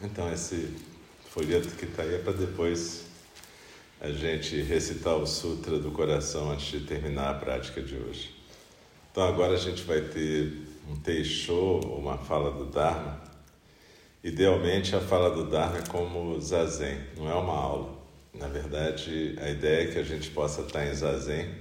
Então, 0.00 0.32
esse 0.32 0.76
folheto 1.28 1.70
que 1.70 1.84
está 1.84 2.04
aí 2.04 2.14
é 2.14 2.18
para 2.18 2.32
depois 2.32 3.06
a 4.00 4.08
gente 4.12 4.62
recitar 4.62 5.16
o 5.16 5.26
Sutra 5.26 5.76
do 5.76 5.90
Coração 5.90 6.52
antes 6.52 6.66
de 6.66 6.86
terminar 6.86 7.30
a 7.30 7.34
prática 7.34 7.82
de 7.82 7.96
hoje. 7.96 8.32
Então, 9.10 9.24
agora 9.24 9.54
a 9.54 9.58
gente 9.58 9.82
vai 9.82 10.00
ter 10.00 10.52
um 10.88 10.94
Teisho, 10.94 11.80
uma 11.80 12.16
fala 12.16 12.52
do 12.52 12.66
Dharma. 12.66 13.20
Idealmente, 14.22 14.94
a 14.94 15.00
fala 15.00 15.30
do 15.30 15.50
Dharma 15.50 15.78
é 15.78 15.86
como 15.88 16.40
Zazen, 16.40 17.00
não 17.16 17.28
é 17.28 17.34
uma 17.34 17.54
aula. 17.54 17.98
Na 18.32 18.46
verdade, 18.46 19.36
a 19.42 19.50
ideia 19.50 19.88
é 19.88 19.92
que 19.92 19.98
a 19.98 20.04
gente 20.04 20.30
possa 20.30 20.60
estar 20.60 20.86
em 20.86 20.94
Zazen, 20.94 21.52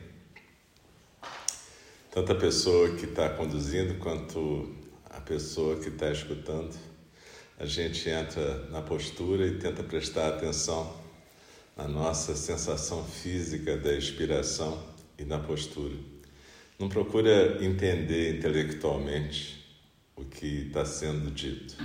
tanto 2.11 2.33
a 2.33 2.35
pessoa 2.35 2.95
que 2.95 3.05
está 3.05 3.29
conduzindo 3.29 3.97
quanto 3.97 4.75
a 5.09 5.19
pessoa 5.19 5.77
que 5.77 5.89
está 5.89 6.11
escutando 6.11 6.75
a 7.59 7.65
gente 7.65 8.07
entra 8.07 8.67
na 8.69 8.81
postura 8.81 9.47
e 9.47 9.57
tenta 9.57 9.81
prestar 9.81 10.27
atenção 10.27 10.95
na 11.75 11.87
nossa 11.87 12.35
sensação 12.35 13.03
física 13.03 13.75
da 13.77 13.93
expiração 13.93 14.81
e 15.17 15.25
na 15.25 15.39
postura. 15.39 15.95
Não 16.77 16.87
procura 16.87 17.63
entender 17.63 18.37
intelectualmente 18.37 19.65
o 20.15 20.23
que 20.23 20.67
está 20.67 20.85
sendo 20.85 21.31
dito. 21.31 21.75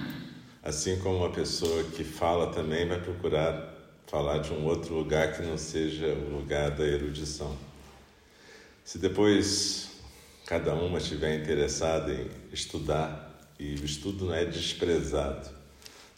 Assim 0.62 0.98
como 0.98 1.18
uma 1.18 1.32
pessoa 1.32 1.84
que 1.84 2.04
fala 2.04 2.52
também 2.52 2.86
vai 2.86 3.00
procurar 3.00 3.72
falar 4.06 4.38
de 4.38 4.52
um 4.52 4.66
outro 4.66 4.94
lugar 4.94 5.34
que 5.34 5.42
não 5.42 5.56
seja 5.56 6.06
o 6.06 6.36
lugar 6.36 6.70
da 6.72 6.84
erudição. 6.84 7.56
Se 8.84 8.98
depois 8.98 9.90
cada 10.44 10.74
uma 10.74 10.98
estiver 10.98 11.40
interessada 11.40 12.12
em 12.12 12.28
estudar, 12.52 13.30
e 13.58 13.74
o 13.76 13.84
estudo 13.84 14.26
não 14.26 14.34
é 14.34 14.44
desprezado, 14.44 15.61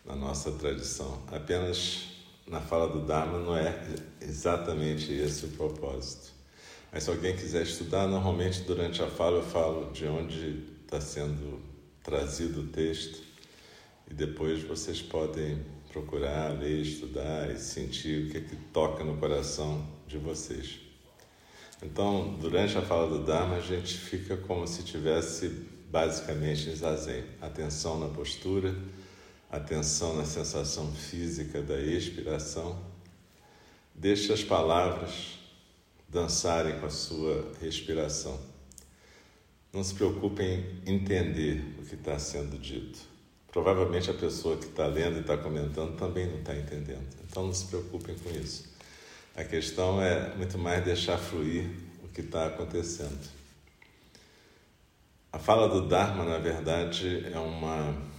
na 0.05 0.15
nossa 0.15 0.53
tradição. 0.53 1.23
Apenas 1.33 2.07
na 2.47 2.61
fala 2.61 2.89
do 2.89 3.01
Dharma 3.07 3.39
não 3.39 3.57
é 3.57 3.75
exatamente 4.21 5.13
esse 5.13 5.47
o 5.47 5.49
propósito. 5.49 6.33
Mas 6.93 7.05
se 7.05 7.11
alguém 7.11 7.35
quiser 7.35 7.63
estudar, 7.63 8.07
normalmente 8.07 8.61
durante 8.63 9.03
a 9.03 9.09
fala 9.09 9.39
eu 9.39 9.45
falo 9.45 9.91
de 9.93 10.07
onde 10.07 10.63
está 10.85 11.01
sendo 11.01 11.61
trazido 12.03 12.61
o 12.61 12.67
texto 12.67 13.23
e 14.09 14.15
depois 14.15 14.63
vocês 14.63 15.01
podem 15.01 15.65
procurar, 15.91 16.59
ler, 16.59 16.83
estudar 16.83 17.51
e 17.51 17.59
sentir 17.59 18.27
o 18.27 18.31
que, 18.31 18.39
é 18.39 18.41
que 18.41 18.57
toca 18.73 19.03
no 19.03 19.17
coração 19.17 19.87
de 20.07 20.19
vocês. 20.19 20.81
Então, 21.83 22.37
durante 22.41 22.77
a 22.77 22.83
fala 22.83 23.09
do 23.09 23.25
Dharma, 23.25 23.57
a 23.57 23.61
gente 23.61 23.97
fica 23.97 24.37
como 24.37 24.67
se 24.67 24.83
tivesse 24.83 25.49
basicamente 25.91 26.69
em 26.69 26.75
zazen, 26.75 27.25
atenção 27.41 27.99
na 27.99 28.09
postura 28.09 28.75
atenção 29.57 30.17
na 30.17 30.25
sensação 30.25 30.91
física 30.93 31.63
da 31.63 31.79
expiração, 31.81 32.79
deixe 33.95 34.33
as 34.33 34.43
palavras 34.43 35.39
dançarem 36.09 36.79
com 36.81 36.87
a 36.87 36.91
sua 36.91 37.53
respiração. 37.61 38.39
Não 39.73 39.83
se 39.83 39.95
preocupe 39.95 40.43
em 40.43 40.83
entender 40.87 41.65
o 41.79 41.83
que 41.85 41.95
está 41.95 42.19
sendo 42.19 42.59
dito. 42.59 42.99
Provavelmente 43.51 44.11
a 44.11 44.15
pessoa 44.15 44.57
que 44.57 44.67
está 44.67 44.87
lendo 44.87 45.19
e 45.19 45.21
está 45.21 45.37
comentando 45.37 45.97
também 45.97 46.27
não 46.27 46.39
está 46.39 46.55
entendendo. 46.57 47.07
Então 47.25 47.47
não 47.47 47.55
se 47.55 47.67
preocupem 47.67 48.17
com 48.17 48.31
isso. 48.31 48.73
A 49.37 49.45
questão 49.45 50.03
é 50.03 50.35
muito 50.37 50.59
mais 50.59 50.85
deixar 50.85 51.19
fluir 51.19 51.69
o 52.03 52.09
que 52.09 52.21
está 52.21 52.47
acontecendo. 52.47 53.29
A 55.33 55.39
fala 55.39 55.69
do 55.69 55.89
Dharma, 55.89 56.25
na 56.25 56.39
verdade, 56.39 57.27
é 57.33 57.39
uma 57.39 58.14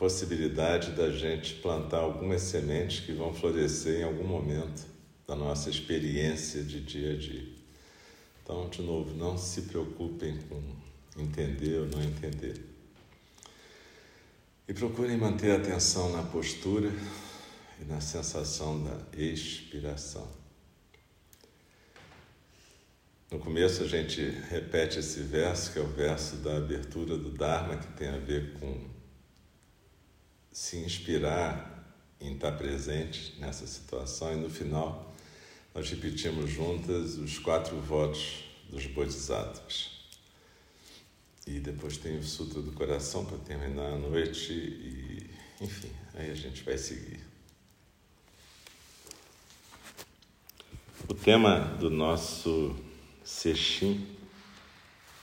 possibilidade 0.00 0.92
da 0.92 1.10
gente 1.10 1.56
plantar 1.56 1.98
algumas 1.98 2.40
sementes 2.40 3.00
que 3.00 3.12
vão 3.12 3.34
florescer 3.34 4.00
em 4.00 4.04
algum 4.04 4.26
momento 4.26 4.86
da 5.28 5.36
nossa 5.36 5.68
experiência 5.68 6.62
de 6.62 6.80
dia 6.80 7.12
a 7.12 7.16
dia. 7.18 7.46
Então, 8.42 8.70
de 8.70 8.80
novo, 8.80 9.14
não 9.14 9.36
se 9.36 9.60
preocupem 9.62 10.38
com 10.48 10.62
entender 11.20 11.80
ou 11.80 11.86
não 11.86 12.02
entender. 12.02 12.64
E 14.66 14.72
procurem 14.72 15.18
manter 15.18 15.50
a 15.50 15.56
atenção 15.56 16.10
na 16.10 16.22
postura 16.22 16.90
e 17.78 17.84
na 17.84 18.00
sensação 18.00 18.82
da 18.82 18.96
expiração. 19.18 20.26
No 23.30 23.38
começo 23.38 23.82
a 23.82 23.86
gente 23.86 24.22
repete 24.48 24.98
esse 24.98 25.20
verso, 25.20 25.74
que 25.74 25.78
é 25.78 25.82
o 25.82 25.88
verso 25.88 26.36
da 26.36 26.56
abertura 26.56 27.18
do 27.18 27.30
Dharma, 27.30 27.76
que 27.76 27.92
tem 27.98 28.08
a 28.08 28.16
ver 28.16 28.54
com 28.54 28.99
se 30.52 30.76
inspirar 30.78 31.80
em 32.20 32.34
estar 32.34 32.52
presente 32.52 33.34
nessa 33.38 33.66
situação 33.66 34.32
e 34.32 34.36
no 34.36 34.50
final 34.50 35.10
nós 35.74 35.88
repetimos 35.88 36.50
juntas 36.50 37.16
os 37.16 37.38
quatro 37.38 37.80
votos 37.80 38.44
dos 38.68 38.86
Bodhisattvas. 38.86 39.90
E 41.46 41.58
depois 41.58 41.96
tem 41.96 42.18
o 42.18 42.22
Sutra 42.22 42.60
do 42.60 42.72
Coração 42.72 43.24
para 43.24 43.38
terminar 43.38 43.94
a 43.94 43.96
noite 43.96 44.52
e, 44.52 45.30
enfim, 45.60 45.90
aí 46.14 46.30
a 46.30 46.34
gente 46.34 46.62
vai 46.62 46.76
seguir. 46.76 47.20
O 51.08 51.14
tema 51.14 51.60
do 51.80 51.90
nosso 51.90 52.76
Sexim 53.24 54.06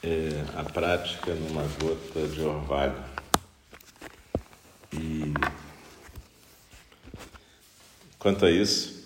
é 0.02 0.30
a 0.56 0.64
prática 0.64 1.34
numa 1.36 1.64
gota 1.64 2.28
de 2.28 2.42
orvalho. 2.42 3.17
Quanto 8.28 8.46
a 8.46 8.52
isso, 8.52 9.06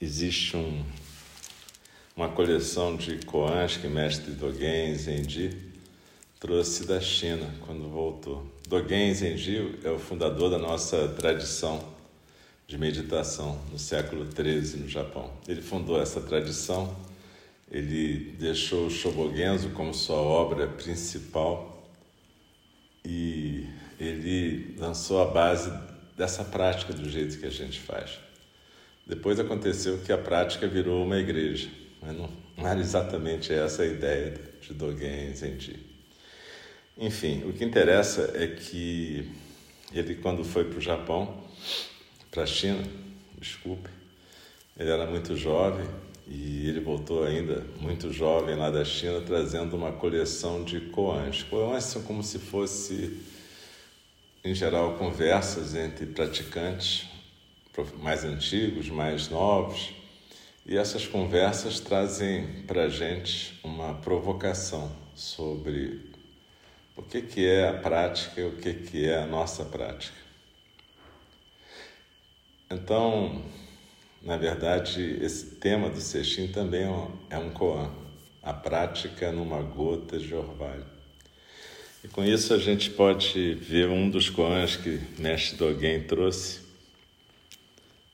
existe 0.00 0.56
um, 0.56 0.84
uma 2.14 2.28
coleção 2.28 2.94
de 2.94 3.16
koans 3.26 3.76
que 3.76 3.88
mestre 3.88 4.30
Dogen 4.30 4.94
Zenji 4.94 5.58
trouxe 6.38 6.86
da 6.86 7.00
China 7.00 7.52
quando 7.66 7.88
voltou. 7.88 8.46
Dogen 8.68 9.12
Zenji 9.12 9.80
é 9.82 9.90
o 9.90 9.98
fundador 9.98 10.48
da 10.48 10.58
nossa 10.58 11.08
tradição 11.08 11.84
de 12.68 12.78
meditação 12.78 13.60
no 13.72 13.80
século 13.80 14.28
XIII 14.30 14.82
no 14.82 14.88
Japão. 14.88 15.28
Ele 15.48 15.60
fundou 15.60 16.00
essa 16.00 16.20
tradição, 16.20 16.96
ele 17.68 18.32
deixou 18.38 18.86
o 18.86 18.90
Shobogenzo 18.90 19.70
como 19.70 19.92
sua 19.92 20.18
obra 20.18 20.68
principal 20.68 21.84
e 23.04 23.66
ele 23.98 24.76
lançou 24.78 25.20
a 25.20 25.24
base 25.24 25.89
dessa 26.20 26.44
prática 26.44 26.92
do 26.92 27.08
jeito 27.08 27.38
que 27.38 27.46
a 27.46 27.50
gente 27.50 27.80
faz. 27.80 28.18
Depois 29.06 29.40
aconteceu 29.40 29.98
que 30.04 30.12
a 30.12 30.18
prática 30.18 30.68
virou 30.68 31.02
uma 31.02 31.16
igreja, 31.16 31.70
mas 32.02 32.14
não, 32.14 32.28
era 32.58 32.78
exatamente 32.78 33.50
essa 33.54 33.84
a 33.84 33.86
ideia 33.86 34.38
de 34.60 34.74
Dogen 34.74 35.34
Zenji. 35.34 35.78
Enfim, 36.98 37.44
o 37.46 37.54
que 37.54 37.64
interessa 37.64 38.32
é 38.34 38.46
que 38.46 39.30
ele, 39.94 40.16
quando 40.16 40.44
foi 40.44 40.64
para 40.64 40.76
o 40.76 40.80
Japão, 40.82 41.42
para 42.30 42.42
a 42.42 42.46
China, 42.46 42.84
desculpe, 43.38 43.88
ele 44.78 44.90
era 44.90 45.06
muito 45.06 45.34
jovem 45.34 45.86
e 46.28 46.68
ele 46.68 46.80
voltou 46.80 47.24
ainda 47.24 47.64
muito 47.80 48.12
jovem 48.12 48.56
lá 48.56 48.70
da 48.70 48.84
China, 48.84 49.22
trazendo 49.22 49.74
uma 49.74 49.92
coleção 49.92 50.62
de 50.64 50.80
koans. 50.80 51.42
Koans 51.44 51.84
são 51.84 52.02
como 52.02 52.22
se 52.22 52.38
fosse 52.38 53.18
em 54.42 54.54
geral, 54.54 54.96
conversas 54.96 55.74
entre 55.74 56.06
praticantes 56.06 57.08
mais 57.98 58.24
antigos, 58.24 58.88
mais 58.88 59.28
novos, 59.28 59.92
e 60.66 60.76
essas 60.76 61.06
conversas 61.06 61.80
trazem 61.80 62.62
para 62.66 62.84
a 62.84 62.88
gente 62.88 63.58
uma 63.64 63.94
provocação 63.94 64.90
sobre 65.14 66.10
o 66.96 67.02
que, 67.02 67.22
que 67.22 67.46
é 67.46 67.68
a 67.68 67.74
prática 67.74 68.40
e 68.40 68.44
o 68.44 68.56
que, 68.56 68.74
que 68.74 69.08
é 69.08 69.18
a 69.18 69.26
nossa 69.26 69.64
prática. 69.64 70.18
Então, 72.70 73.42
na 74.22 74.36
verdade, 74.36 75.18
esse 75.22 75.56
tema 75.56 75.88
do 75.88 76.00
Sextim 76.00 76.48
também 76.48 76.82
é 76.82 77.38
um 77.38 77.48
é 77.48 77.50
koan, 77.50 77.90
a 78.42 78.52
prática 78.52 79.32
numa 79.32 79.62
gota 79.62 80.18
de 80.18 80.34
orvalho. 80.34 80.89
E 82.02 82.08
com 82.08 82.24
isso 82.24 82.54
a 82.54 82.58
gente 82.58 82.90
pode 82.90 83.54
ver 83.54 83.88
um 83.88 84.08
dos 84.08 84.30
koans 84.30 84.76
que 84.76 85.00
Mestre 85.18 85.58
Dogen 85.58 86.02
trouxe 86.04 86.60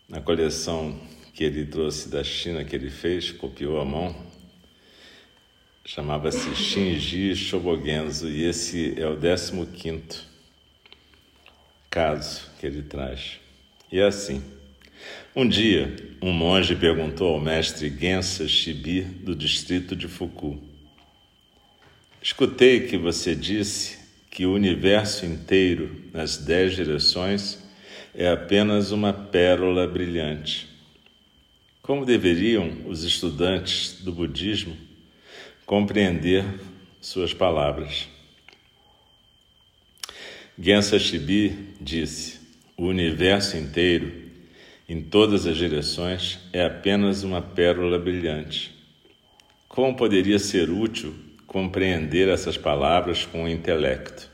na 0.08 0.20
coleção 0.20 0.98
que 1.32 1.44
ele 1.44 1.66
trouxe 1.66 2.08
da 2.08 2.24
China, 2.24 2.64
que 2.64 2.74
ele 2.74 2.90
fez, 2.90 3.30
copiou 3.30 3.80
à 3.80 3.84
mão, 3.84 4.16
chamava-se 5.84 6.54
Shinji 6.56 7.36
Shobogenzo, 7.36 8.28
e 8.28 8.44
esse 8.44 8.94
é 8.98 9.06
o 9.06 9.16
15 9.16 10.36
caso 11.90 12.50
que 12.58 12.66
ele 12.66 12.82
traz. 12.82 13.38
E 13.90 14.00
é 14.00 14.06
assim. 14.06 14.42
Um 15.34 15.48
dia, 15.48 15.94
um 16.20 16.32
monge 16.32 16.74
perguntou 16.74 17.34
ao 17.34 17.40
mestre 17.40 17.88
Gensa 17.88 18.48
Shibi, 18.48 19.02
do 19.02 19.34
distrito 19.34 19.94
de 19.94 20.08
Fuku: 20.08 20.58
Escutei 22.26 22.88
que 22.88 22.98
você 22.98 23.36
disse 23.36 24.00
que 24.28 24.44
o 24.44 24.52
universo 24.52 25.24
inteiro, 25.24 25.94
nas 26.12 26.36
dez 26.36 26.74
direções, 26.74 27.62
é 28.12 28.28
apenas 28.28 28.90
uma 28.90 29.12
pérola 29.12 29.86
brilhante. 29.86 30.66
Como 31.80 32.04
deveriam 32.04 32.82
os 32.88 33.04
estudantes 33.04 34.02
do 34.02 34.10
budismo 34.10 34.76
compreender 35.64 36.44
suas 37.00 37.32
palavras? 37.32 38.08
Gensa 40.58 40.98
Shibi 40.98 41.76
disse: 41.80 42.40
O 42.76 42.86
universo 42.86 43.56
inteiro, 43.56 44.12
em 44.88 45.00
todas 45.00 45.46
as 45.46 45.56
direções, 45.56 46.40
é 46.52 46.64
apenas 46.64 47.22
uma 47.22 47.40
pérola 47.40 48.00
brilhante. 48.00 48.74
Como 49.68 49.94
poderia 49.94 50.40
ser 50.40 50.68
útil 50.70 51.25
compreender 51.46 52.28
essas 52.28 52.56
palavras 52.56 53.24
com 53.24 53.44
o 53.44 53.48
intelecto. 53.48 54.30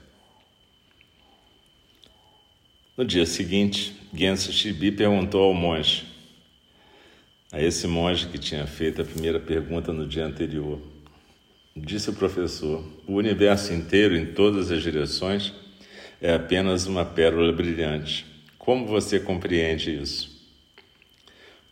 No 2.97 3.05
dia 3.05 3.27
seguinte, 3.27 3.95
Gensa 4.15 4.53
Shibi 4.53 4.93
perguntou 4.93 5.45
ao 5.45 5.55
monge, 5.55 6.05
a 7.51 7.61
esse 7.61 7.87
monge 7.87 8.29
que 8.29 8.39
tinha 8.39 8.67
feito 8.67 9.03
a 9.03 9.05
primeira 9.05 9.39
pergunta 9.39 9.93
no 9.93 10.07
dia 10.07 10.25
anterior. 10.25 10.81
Disse 11.77 12.11
o 12.11 12.15
professor: 12.15 12.85
O 13.07 13.15
universo 13.15 13.73
inteiro, 13.73 14.17
em 14.17 14.27
todas 14.27 14.71
as 14.71 14.83
direções, 14.83 15.53
é 16.21 16.35
apenas 16.35 16.87
uma 16.87 17.05
pérola 17.05 17.53
brilhante. 17.53 18.27
Como 18.59 18.87
você 18.87 19.19
compreende 19.19 19.95
isso? 19.95 20.32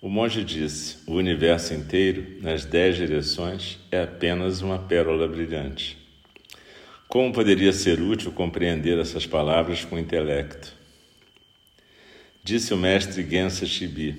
O 0.00 0.08
monge 0.08 0.42
disse: 0.42 0.98
O 1.06 1.12
universo 1.12 1.74
inteiro, 1.74 2.38
nas 2.40 2.64
dez 2.64 2.96
direções, 2.96 3.78
é 3.90 4.02
apenas 4.02 4.62
uma 4.62 4.78
pérola 4.78 5.28
brilhante. 5.28 5.98
Como 7.06 7.32
poderia 7.32 7.72
ser 7.72 8.00
útil 8.00 8.32
compreender 8.32 8.98
essas 8.98 9.26
palavras 9.26 9.84
com 9.84 9.98
intelecto? 9.98 10.72
Disse 12.42 12.72
o 12.72 12.78
mestre 12.78 13.28
Gensa 13.28 13.66
Shibi: 13.66 14.16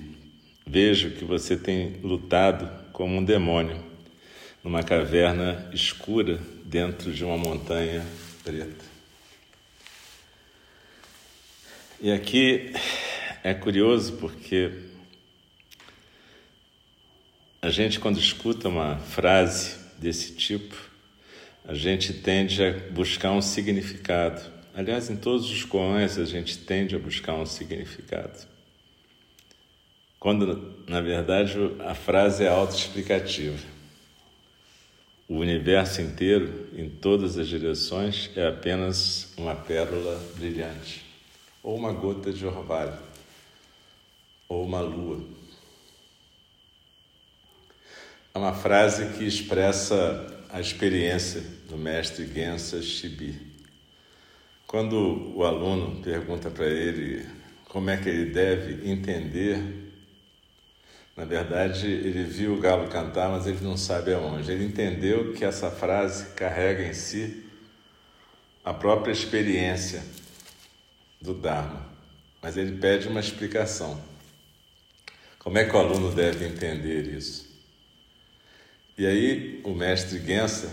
Vejo 0.64 1.10
que 1.10 1.24
você 1.24 1.56
tem 1.56 1.96
lutado 2.02 2.70
como 2.92 3.16
um 3.16 3.24
demônio 3.24 3.76
numa 4.62 4.84
caverna 4.84 5.68
escura 5.72 6.38
dentro 6.64 7.12
de 7.12 7.24
uma 7.24 7.36
montanha 7.36 8.06
preta. 8.44 8.84
E 12.00 12.12
aqui 12.12 12.72
é 13.42 13.52
curioso 13.52 14.12
porque 14.18 14.91
a 17.62 17.70
gente, 17.70 18.00
quando 18.00 18.18
escuta 18.18 18.68
uma 18.68 18.98
frase 18.98 19.76
desse 19.96 20.34
tipo, 20.34 20.74
a 21.64 21.74
gente 21.74 22.12
tende 22.12 22.60
a 22.60 22.72
buscar 22.90 23.30
um 23.30 23.40
significado. 23.40 24.42
Aliás, 24.74 25.08
em 25.08 25.14
todos 25.14 25.48
os 25.48 25.64
koans 25.64 26.18
a 26.18 26.24
gente 26.24 26.58
tende 26.58 26.96
a 26.96 26.98
buscar 26.98 27.34
um 27.34 27.46
significado. 27.46 28.48
Quando, 30.18 30.74
na 30.88 31.00
verdade, 31.00 31.56
a 31.86 31.94
frase 31.94 32.42
é 32.42 32.48
autoexplicativa. 32.48 33.64
O 35.28 35.36
universo 35.36 36.02
inteiro, 36.02 36.68
em 36.76 36.90
todas 36.90 37.38
as 37.38 37.46
direções, 37.46 38.28
é 38.34 38.44
apenas 38.44 39.32
uma 39.36 39.54
pérola 39.54 40.20
brilhante, 40.34 41.04
ou 41.62 41.76
uma 41.76 41.92
gota 41.92 42.32
de 42.32 42.44
orvalho, 42.44 42.98
ou 44.48 44.64
uma 44.64 44.80
lua. 44.80 45.41
É 48.34 48.38
uma 48.38 48.54
frase 48.54 49.18
que 49.18 49.26
expressa 49.26 50.26
a 50.48 50.58
experiência 50.58 51.42
do 51.68 51.76
mestre 51.76 52.26
Gensa 52.26 52.80
Shibi. 52.80 53.38
Quando 54.66 55.36
o 55.36 55.44
aluno 55.44 56.02
pergunta 56.02 56.50
para 56.50 56.64
ele 56.64 57.28
como 57.68 57.90
é 57.90 57.98
que 57.98 58.08
ele 58.08 58.30
deve 58.30 58.90
entender, 58.90 59.92
na 61.14 61.26
verdade 61.26 61.86
ele 61.86 62.24
viu 62.24 62.54
o 62.54 62.58
galo 62.58 62.88
cantar, 62.88 63.28
mas 63.28 63.46
ele 63.46 63.60
não 63.60 63.76
sabe 63.76 64.14
aonde. 64.14 64.50
Ele 64.50 64.64
entendeu 64.64 65.34
que 65.34 65.44
essa 65.44 65.70
frase 65.70 66.30
carrega 66.34 66.84
em 66.84 66.94
si 66.94 67.44
a 68.64 68.72
própria 68.72 69.12
experiência 69.12 70.02
do 71.20 71.34
Dharma, 71.34 71.86
mas 72.40 72.56
ele 72.56 72.78
pede 72.78 73.08
uma 73.08 73.20
explicação. 73.20 74.02
Como 75.38 75.58
é 75.58 75.66
que 75.66 75.76
o 75.76 75.78
aluno 75.78 76.10
deve 76.14 76.46
entender 76.46 77.14
isso? 77.14 77.51
E 78.96 79.06
aí 79.06 79.60
o 79.64 79.70
mestre 79.70 80.18
Gensa 80.18 80.70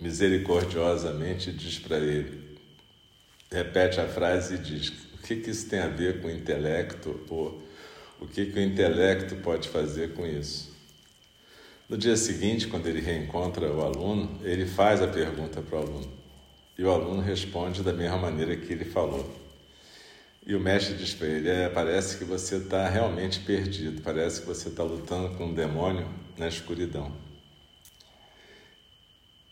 misericordiosamente 0.00 1.50
diz 1.50 1.78
para 1.78 1.98
ele, 1.98 2.58
repete 3.50 4.00
a 4.00 4.06
frase 4.06 4.54
e 4.54 4.58
diz: 4.58 4.88
o 5.14 5.18
que, 5.22 5.36
que 5.36 5.50
isso 5.50 5.68
tem 5.68 5.78
a 5.78 5.88
ver 5.88 6.20
com 6.20 6.28
o 6.28 6.30
intelecto 6.30 7.20
ou 7.28 7.62
o 8.20 8.26
que, 8.26 8.46
que 8.46 8.58
o 8.58 8.62
intelecto 8.62 9.36
pode 9.36 9.68
fazer 9.68 10.14
com 10.14 10.26
isso? 10.26 10.74
No 11.88 11.96
dia 11.96 12.16
seguinte, 12.16 12.66
quando 12.66 12.86
ele 12.86 13.00
reencontra 13.00 13.70
o 13.70 13.82
aluno, 13.82 14.40
ele 14.42 14.66
faz 14.66 15.00
a 15.00 15.06
pergunta 15.06 15.62
para 15.62 15.78
o 15.78 15.82
aluno 15.82 16.12
e 16.76 16.82
o 16.82 16.90
aluno 16.90 17.22
responde 17.22 17.82
da 17.82 17.92
mesma 17.92 18.18
maneira 18.18 18.56
que 18.56 18.72
ele 18.72 18.84
falou. 18.84 19.45
E 20.46 20.54
o 20.54 20.60
mestre 20.60 20.94
diz 20.94 21.12
para 21.12 21.26
ele: 21.26 21.48
é, 21.48 21.68
parece 21.68 22.16
que 22.18 22.24
você 22.24 22.56
está 22.56 22.88
realmente 22.88 23.40
perdido, 23.40 24.00
parece 24.00 24.42
que 24.42 24.46
você 24.46 24.68
está 24.68 24.84
lutando 24.84 25.36
com 25.36 25.46
um 25.46 25.54
demônio 25.54 26.08
na 26.38 26.46
escuridão. 26.46 27.10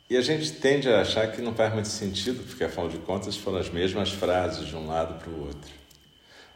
E 0.09 0.17
a 0.17 0.21
gente 0.21 0.53
tende 0.53 0.89
a 0.89 1.01
achar 1.01 1.33
que 1.33 1.43
não 1.43 1.53
faz 1.53 1.75
muito 1.75 1.89
sentido, 1.89 2.45
porque 2.45 2.63
afinal 2.63 2.89
de 2.89 2.99
contas 2.99 3.37
foram 3.37 3.59
as 3.59 3.69
mesmas 3.69 4.11
frases 4.11 4.69
de 4.69 4.77
um 4.77 4.87
lado 4.87 5.19
para 5.19 5.31
o 5.31 5.47
outro. 5.47 5.73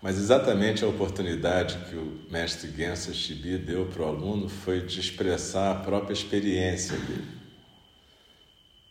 Mas 0.01 0.17
exatamente 0.17 0.85
a 0.85 0.87
oportunidade 0.87 1.77
que 1.91 1.97
o 1.97 2.21
mestre 2.31 2.71
Gensa 2.71 3.13
Shibi 3.13 3.59
deu 3.59 3.87
para 3.87 4.03
o 4.03 4.07
aluno 4.07 4.49
foi 4.49 4.83
de 4.83 5.01
expressar 5.01 5.73
a 5.73 5.75
própria 5.81 6.13
experiência 6.13 6.97
dele. 6.97 7.27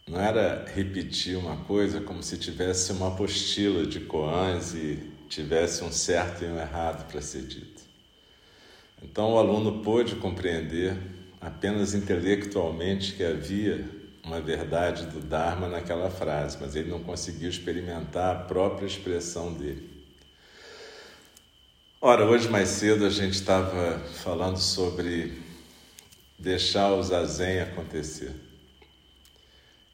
Não 0.05 0.19
era 0.19 0.65
repetir 0.75 1.37
uma 1.37 1.55
coisa 1.63 2.01
como 2.01 2.21
se 2.21 2.37
tivesse 2.37 2.91
uma 2.91 3.07
apostila 3.07 3.85
de 3.85 4.01
koans 4.01 4.73
e 4.73 5.16
tivesse 5.27 5.83
um 5.83 5.91
certo 5.91 6.43
e 6.43 6.47
um 6.47 6.59
errado 6.59 7.09
para 7.11 7.21
ser 7.21 7.43
dito. 7.43 7.83
Então 9.01 9.33
o 9.33 9.37
aluno 9.37 9.83
pôde 9.83 10.15
compreender 10.15 10.97
apenas 11.39 11.93
intelectualmente 11.93 13.13
que 13.13 13.23
havia 13.23 13.87
uma 14.23 14.41
verdade 14.41 15.05
do 15.05 15.21
Dharma 15.21 15.69
naquela 15.69 16.09
frase, 16.09 16.57
mas 16.59 16.75
ele 16.75 16.89
não 16.89 17.01
conseguiu 17.01 17.49
experimentar 17.49 18.35
a 18.35 18.39
própria 18.39 18.85
expressão 18.85 19.53
dele. 19.53 19.97
Ora, 22.01 22.25
hoje 22.25 22.49
mais 22.49 22.69
cedo 22.69 23.05
a 23.05 23.09
gente 23.09 23.33
estava 23.33 23.99
falando 24.23 24.57
sobre 24.57 25.41
deixar 26.37 26.91
o 26.93 27.01
zazen 27.01 27.61
acontecer. 27.61 28.31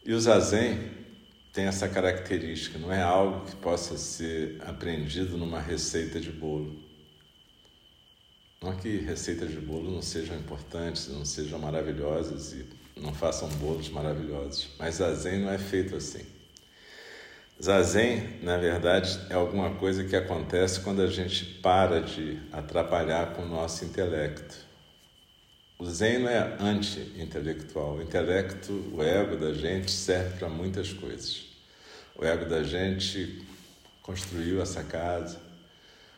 E 0.06 0.14
o 0.14 0.20
zazen 0.20 1.03
tem 1.54 1.66
essa 1.66 1.88
característica, 1.88 2.80
não 2.80 2.92
é 2.92 3.02
algo 3.02 3.46
que 3.46 3.56
possa 3.58 3.96
ser 3.96 4.60
aprendido 4.62 5.38
numa 5.38 5.60
receita 5.60 6.20
de 6.20 6.32
bolo. 6.32 6.76
Não 8.60 8.74
é 8.74 8.76
que 8.76 8.98
receitas 8.98 9.52
de 9.52 9.60
bolo 9.60 9.92
não 9.92 10.02
sejam 10.02 10.36
importantes, 10.36 11.10
não 11.10 11.24
sejam 11.24 11.60
maravilhosas 11.60 12.54
e 12.54 12.66
não 13.00 13.14
façam 13.14 13.48
bolos 13.50 13.90
maravilhosos, 13.90 14.70
mas 14.80 14.96
zazen 14.96 15.42
não 15.42 15.52
é 15.52 15.60
feito 15.60 15.96
assim. 15.96 16.26
Zazen, 17.62 18.40
na 18.42 18.58
verdade, 18.58 19.20
é 19.30 19.36
alguma 19.36 19.76
coisa 19.76 20.04
que 20.04 20.16
acontece 20.16 20.80
quando 20.80 21.04
a 21.04 21.08
gente 21.08 21.46
para 21.46 22.02
de 22.02 22.40
atrapalhar 22.52 23.34
com 23.34 23.44
o 23.44 23.48
nosso 23.48 23.86
intelecto. 23.86 24.73
O 25.84 25.86
Zen 25.86 26.20
não 26.20 26.30
é 26.30 26.56
anti-intelectual. 26.62 27.98
O 27.98 28.02
intelecto, 28.02 28.72
o 28.94 29.04
ego 29.04 29.36
da 29.36 29.54
gente 29.54 29.92
serve 29.92 30.38
para 30.38 30.48
muitas 30.48 30.94
coisas. 30.94 31.44
O 32.16 32.24
ego 32.24 32.46
da 32.46 32.64
gente 32.64 33.46
construiu 34.02 34.62
essa 34.62 34.82
casa, 34.82 35.42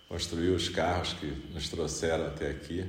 construiu 0.08 0.54
os 0.54 0.70
carros 0.70 1.14
que 1.14 1.26
nos 1.52 1.68
trouxeram 1.68 2.28
até 2.28 2.52
aqui, 2.52 2.86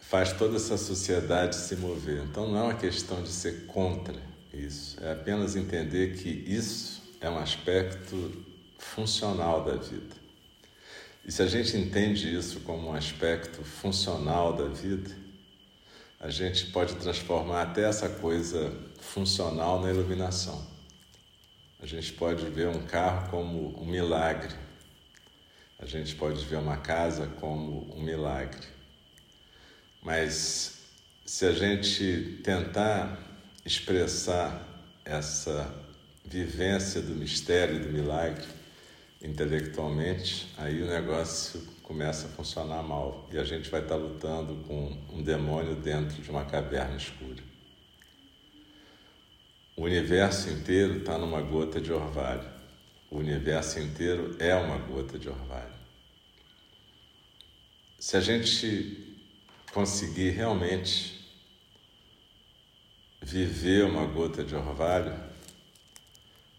faz 0.00 0.32
toda 0.32 0.56
essa 0.56 0.76
sociedade 0.76 1.54
se 1.54 1.76
mover. 1.76 2.24
Então 2.24 2.48
não 2.48 2.58
é 2.58 2.62
uma 2.64 2.74
questão 2.74 3.22
de 3.22 3.28
ser 3.28 3.66
contra 3.66 4.20
isso. 4.52 4.96
É 5.00 5.12
apenas 5.12 5.54
entender 5.54 6.16
que 6.16 6.28
isso 6.28 7.02
é 7.20 7.30
um 7.30 7.38
aspecto 7.38 8.32
funcional 8.78 9.64
da 9.64 9.76
vida. 9.76 10.16
E 11.24 11.30
se 11.30 11.40
a 11.40 11.46
gente 11.46 11.76
entende 11.76 12.34
isso 12.34 12.58
como 12.62 12.88
um 12.88 12.94
aspecto 12.94 13.62
funcional 13.62 14.56
da 14.56 14.64
vida, 14.64 15.21
a 16.22 16.30
gente 16.30 16.66
pode 16.66 16.94
transformar 16.94 17.62
até 17.62 17.82
essa 17.82 18.08
coisa 18.08 18.72
funcional 19.00 19.82
na 19.82 19.90
iluminação. 19.90 20.64
A 21.80 21.86
gente 21.86 22.12
pode 22.12 22.44
ver 22.46 22.68
um 22.68 22.86
carro 22.86 23.28
como 23.28 23.82
um 23.82 23.84
milagre. 23.84 24.54
A 25.80 25.84
gente 25.84 26.14
pode 26.14 26.44
ver 26.44 26.58
uma 26.58 26.76
casa 26.76 27.26
como 27.40 27.92
um 27.92 28.00
milagre. 28.00 28.64
Mas 30.00 30.78
se 31.26 31.44
a 31.44 31.52
gente 31.52 32.40
tentar 32.44 33.18
expressar 33.64 34.64
essa 35.04 35.74
vivência 36.24 37.02
do 37.02 37.16
mistério 37.16 37.74
e 37.74 37.80
do 37.80 37.88
milagre 37.88 38.46
intelectualmente, 39.20 40.54
aí 40.56 40.80
o 40.84 40.86
negócio 40.86 41.66
começa 41.82 42.26
a 42.26 42.30
funcionar 42.30 42.82
mal 42.82 43.28
e 43.32 43.38
a 43.38 43.44
gente 43.44 43.68
vai 43.70 43.82
estar 43.82 43.96
lutando 43.96 44.54
com 44.66 44.96
um 45.10 45.22
demônio 45.22 45.74
dentro 45.74 46.22
de 46.22 46.30
uma 46.30 46.44
caverna 46.44 46.96
escura. 46.96 47.42
O 49.76 49.82
universo 49.82 50.50
inteiro 50.50 50.98
está 50.98 51.18
numa 51.18 51.40
gota 51.40 51.80
de 51.80 51.92
orvalho. 51.92 52.48
O 53.10 53.18
universo 53.18 53.78
inteiro 53.78 54.36
é 54.38 54.54
uma 54.54 54.78
gota 54.78 55.18
de 55.18 55.28
orvalho. 55.28 55.72
Se 57.98 58.16
a 58.16 58.20
gente 58.20 59.18
conseguir 59.72 60.30
realmente 60.30 61.22
viver 63.20 63.84
uma 63.84 64.06
gota 64.06 64.44
de 64.44 64.54
orvalho, 64.54 65.14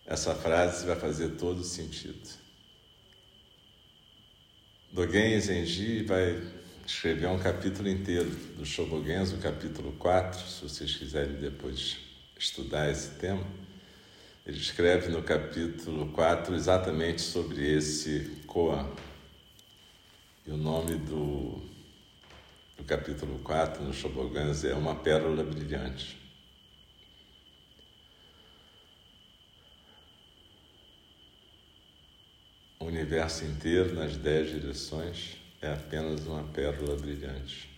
essa 0.06 0.34
frase 0.36 0.86
vai 0.86 0.96
fazer 0.96 1.30
todo 1.32 1.64
sentido. 1.64 2.43
Dogen 4.94 5.40
Zenji 5.40 6.04
vai 6.04 6.40
escrever 6.86 7.26
um 7.26 7.40
capítulo 7.40 7.90
inteiro 7.90 8.30
do 8.56 8.64
Shobogenzo, 8.64 9.40
capítulo 9.40 9.92
4, 9.94 10.40
se 10.40 10.62
vocês 10.62 10.96
quiserem 10.96 11.34
depois 11.34 11.98
estudar 12.38 12.92
esse 12.92 13.10
tema. 13.16 13.44
Ele 14.46 14.56
escreve 14.56 15.10
no 15.10 15.24
capítulo 15.24 16.12
4 16.12 16.54
exatamente 16.54 17.24
sobre 17.24 17.76
esse 17.76 18.44
Koan. 18.46 18.88
E 20.46 20.52
o 20.52 20.58
nome 20.58 20.94
do, 20.98 21.60
do 22.78 22.84
capítulo 22.86 23.40
4 23.40 23.84
no 23.84 23.94
Shobogenzo 23.94 24.68
é 24.68 24.76
Uma 24.76 24.94
Pérola 24.94 25.44
Brilhante. 25.44 26.22
O 32.84 32.92
universo 33.04 33.44
inteiro, 33.44 33.94
nas 33.94 34.16
dez 34.16 34.50
direções, 34.50 35.36
é 35.62 35.74
apenas 35.74 36.26
uma 36.26 36.42
pérola 36.46 36.96
brilhante. 36.96 37.70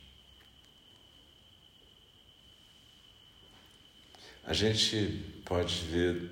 A 4.45 4.53
gente 4.53 5.41
pode 5.43 5.73
ver 5.85 6.29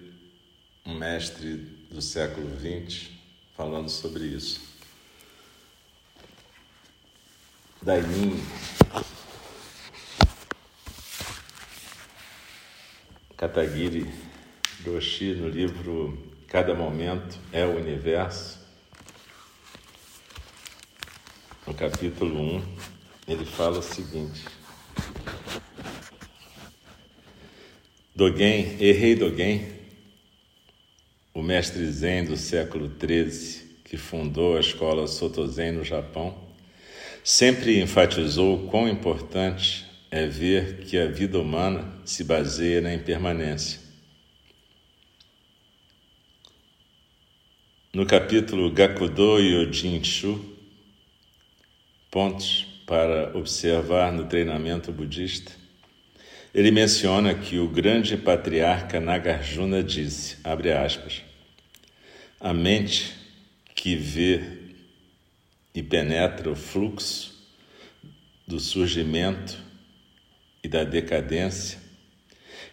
um 0.85 0.93
mestre 0.93 1.55
do 1.89 1.99
século 2.03 2.47
XX 2.59 3.09
falando 3.57 3.89
sobre 3.89 4.25
isso. 4.25 4.61
Dainin 7.81 8.39
Katagiri 13.35 14.07
Roshi, 14.85 15.33
no 15.33 15.49
livro 15.49 16.31
Cada 16.47 16.75
Momento 16.75 17.39
é 17.51 17.65
o 17.65 17.75
Universo, 17.75 18.62
no 21.65 21.73
capítulo 21.73 22.57
1, 22.57 22.61
ele 23.27 23.45
fala 23.45 23.79
o 23.79 23.81
seguinte: 23.81 24.43
Dogen, 28.13 28.77
Errei 28.79 29.15
Dogen, 29.15 29.65
o 31.33 31.41
mestre 31.41 31.89
Zen 31.89 32.25
do 32.25 32.35
século 32.35 32.91
XIII, 32.99 33.79
que 33.85 33.97
fundou 33.97 34.57
a 34.57 34.59
escola 34.59 35.07
Soto 35.07 35.47
Zen 35.47 35.73
no 35.73 35.83
Japão, 35.83 36.37
sempre 37.23 37.79
enfatizou 37.79 38.67
quão 38.67 38.87
importante 38.89 39.85
é 40.11 40.27
ver 40.27 40.83
que 40.85 40.97
a 40.97 41.07
vida 41.07 41.39
humana 41.39 41.99
se 42.05 42.23
baseia 42.23 42.81
na 42.81 42.93
impermanência. 42.93 43.79
No 47.93 48.05
capítulo 48.05 48.71
Gakudo 48.71 49.39
Yojin-shu, 49.39 50.52
pontos 52.13 52.67
para 52.85 53.35
observar 53.35 54.13
no 54.13 54.25
treinamento 54.25 54.91
budista, 54.91 55.51
ele 56.53 56.69
menciona 56.69 57.33
que 57.33 57.57
o 57.57 57.67
grande 57.67 58.15
patriarca 58.15 58.99
Nagarjuna 58.99 59.81
disse, 59.81 60.37
abre 60.43 60.71
aspas, 60.71 61.23
a 62.39 62.53
mente 62.53 63.15
que 63.73 63.95
vê 63.95 64.43
e 65.73 65.81
penetra 65.81 66.51
o 66.51 66.55
fluxo 66.55 67.33
do 68.45 68.59
surgimento 68.59 69.57
e 70.63 70.67
da 70.67 70.83
decadência 70.83 71.79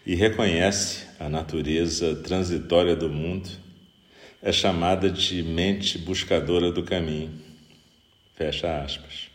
e 0.05 0.15
reconhece 0.15 1.07
a 1.19 1.31
natureza 1.31 2.15
transitória 2.17 2.95
do 2.95 3.09
mundo 3.09 3.49
é 4.43 4.53
chamada 4.53 5.09
de 5.09 5.43
mente 5.43 5.97
buscadora 5.97 6.71
do 6.71 6.83
caminho. 6.83 7.49
Fecha 8.35 8.83
aspas. 8.83 9.30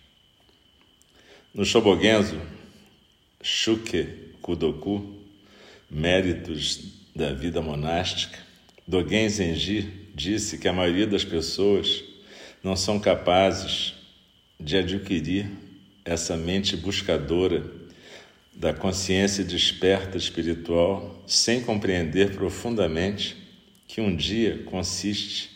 No 1.55 1.63
Shobogenzo, 1.63 2.38
Shuke 3.41 4.33
Kudoku, 4.41 5.15
Méritos 5.89 6.81
da 7.15 7.31
Vida 7.31 7.62
Monástica, 7.62 8.38
Dogen 8.85 9.29
Zenji 9.29 9.89
disse 10.13 10.57
que 10.57 10.67
a 10.67 10.74
maioria 10.74 11.07
das 11.07 11.24
pessoas 11.24 12.03
não 12.62 12.75
são 12.75 13.00
capazes 13.00 13.93
de 14.59 14.75
adquirir 14.75 15.50
essa 16.03 16.35
mente 16.35 16.75
buscadora 16.75 17.63
da 18.53 18.74
consciência 18.74 19.41
desperta 19.41 20.17
espiritual 20.17 21.24
sem 21.25 21.62
compreender 21.62 22.35
profundamente 22.35 23.38
que 23.88 24.01
um 24.01 24.13
dia 24.13 24.62
consiste 24.65 25.51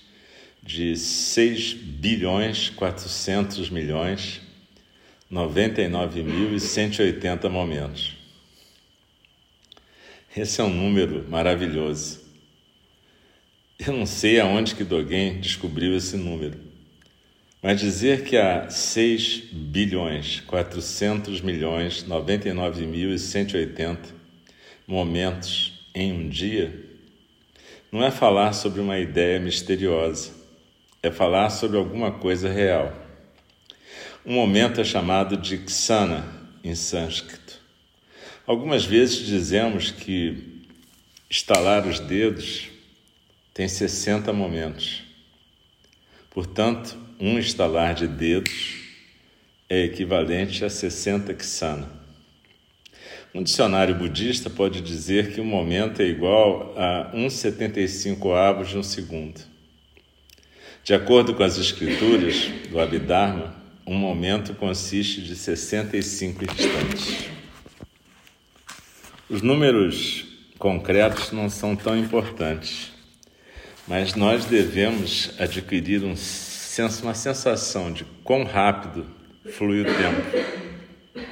de 0.64 0.96
6 0.96 1.74
bilhões 1.74 2.70
400 2.70 3.70
milhões 3.70 4.48
99.180 5.32 7.48
momentos. 7.50 8.18
Esse 10.36 10.60
é 10.62 10.64
um 10.64 10.74
número 10.74 11.24
maravilhoso. 11.30 12.28
Eu 13.78 13.94
não 13.94 14.06
sei 14.06 14.40
aonde 14.40 14.74
que 14.76 14.84
Dogen 14.84 15.40
descobriu 15.40 15.96
esse 15.96 16.18
número, 16.18 16.60
mas 17.62 17.80
dizer 17.80 18.24
que 18.24 18.38
há 18.38 18.68
6 18.70 19.52
bilhões 19.52 20.40
400 20.42 21.42
milhões 21.42 22.04
99.180 22.04 23.98
momentos 24.88 25.74
em 25.94 26.12
um 26.12 26.28
dia 26.28 26.90
não 27.92 28.04
é 28.04 28.12
falar 28.12 28.54
sobre 28.54 28.82
uma 28.82 29.00
ideia 29.00 29.40
misteriosa, 29.40 30.32
é 31.02 31.10
falar 31.10 31.50
sobre 31.50 31.78
alguma 31.78 32.12
coisa 32.12 32.48
real. 32.50 32.94
Um 34.30 34.36
momento 34.36 34.80
é 34.80 34.84
chamado 34.84 35.36
de 35.36 35.58
ksana 35.58 36.24
em 36.64 36.76
sânscrito. 36.76 37.60
Algumas 38.46 38.86
vezes 38.86 39.26
dizemos 39.26 39.90
que 39.90 40.68
estalar 41.28 41.88
os 41.88 42.00
dedos 42.00 42.70
tem 43.56 43.68
60 43.68 44.32
momentos. 44.32 45.02
Portanto, 46.30 46.96
um 47.20 47.40
estalar 47.40 47.96
de 47.96 48.08
dedos 48.08 48.76
é 49.68 49.86
equivalente 49.86 50.64
a 50.64 50.70
60 50.70 51.34
ksana. 51.34 51.92
Um 53.34 53.42
dicionário 53.42 53.96
budista 53.96 54.48
pode 54.48 54.80
dizer 54.82 55.34
que 55.34 55.42
um 55.42 55.46
momento 55.46 56.04
é 56.04 56.06
igual 56.06 56.78
a 56.78 57.12
1,75 57.16 58.32
avos 58.36 58.70
de 58.70 58.78
um 58.78 58.84
segundo. 58.84 59.42
De 60.84 60.94
acordo 60.94 61.34
com 61.34 61.42
as 61.42 61.58
escrituras 61.58 62.48
do 62.70 62.80
Abhidharma, 62.80 63.59
um 63.90 63.98
momento 63.98 64.54
consiste 64.54 65.20
de 65.20 65.36
65 65.36 66.44
instantes. 66.46 67.26
Os 69.28 69.42
números 69.42 70.28
concretos 70.60 71.32
não 71.32 71.50
são 71.50 71.76
tão 71.76 71.98
importantes, 71.98 72.92
mas 73.88 74.14
nós 74.14 74.46
devemos 74.46 75.32
adquirir 75.40 76.04
um 76.04 76.16
uma 77.04 77.14
sensação 77.14 77.92
de 77.92 78.06
quão 78.24 78.46
rápido 78.46 79.06
flui 79.52 79.82
o 79.82 79.86
tempo. 79.86 81.26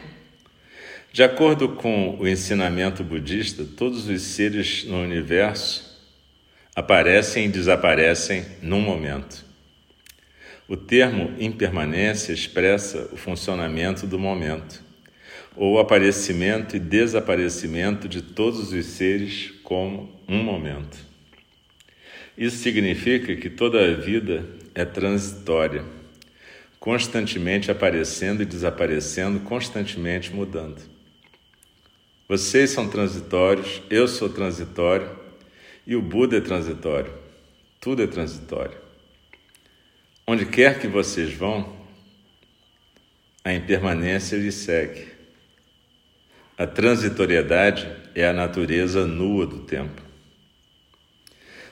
De 1.14 1.24
acordo 1.24 1.70
com 1.70 2.18
o 2.20 2.28
ensinamento 2.28 3.02
budista, 3.02 3.64
todos 3.64 4.10
os 4.10 4.22
seres 4.24 4.84
no 4.84 5.02
universo 5.02 5.98
aparecem 6.76 7.46
e 7.46 7.50
desaparecem 7.50 8.46
num 8.62 8.82
momento. 8.82 9.47
O 10.68 10.76
termo 10.76 11.34
impermanência 11.40 12.34
expressa 12.34 13.10
o 13.14 13.16
funcionamento 13.16 14.06
do 14.06 14.20
momento, 14.20 14.84
ou 15.56 15.76
o 15.76 15.80
aparecimento 15.80 16.76
e 16.76 16.80
desaparecimento 16.80 18.10
de 18.10 18.22
todos 18.22 18.74
os 18.74 18.86
seres 18.86 19.54
como 19.64 20.12
um 20.28 20.44
momento. 20.44 20.98
Isso 22.38 22.58
significa 22.58 23.34
que 23.38 23.50
toda 23.50 23.82
a 23.82 23.94
vida 23.94 24.46
é 24.76 24.84
transitória, 24.84 25.86
constantemente 26.80 27.72
aparecendo 27.72 28.44
e 28.44 28.46
desaparecendo, 28.46 29.40
constantemente 29.40 30.34
mudando. 30.34 30.82
Vocês 32.28 32.72
são 32.72 32.90
transitórios, 32.90 33.82
eu 33.90 34.06
sou 34.06 34.28
transitório 34.28 35.10
e 35.88 35.96
o 35.96 36.02
Buda 36.02 36.38
é 36.38 36.42
transitório. 36.42 37.12
Tudo 37.80 38.04
é 38.04 38.08
transitório. 38.08 38.87
Onde 40.30 40.46
quer 40.46 40.78
que 40.78 40.88
vocês 40.90 41.34
vão, 41.34 41.74
a 43.46 43.54
impermanência 43.54 44.36
lhes 44.36 44.56
segue. 44.56 45.08
A 46.58 46.68
transitoriedade 46.68 47.90
é 48.14 48.28
a 48.28 48.34
natureza 48.34 49.08
nua 49.08 49.48
do 49.48 49.60
tempo. 49.60 50.02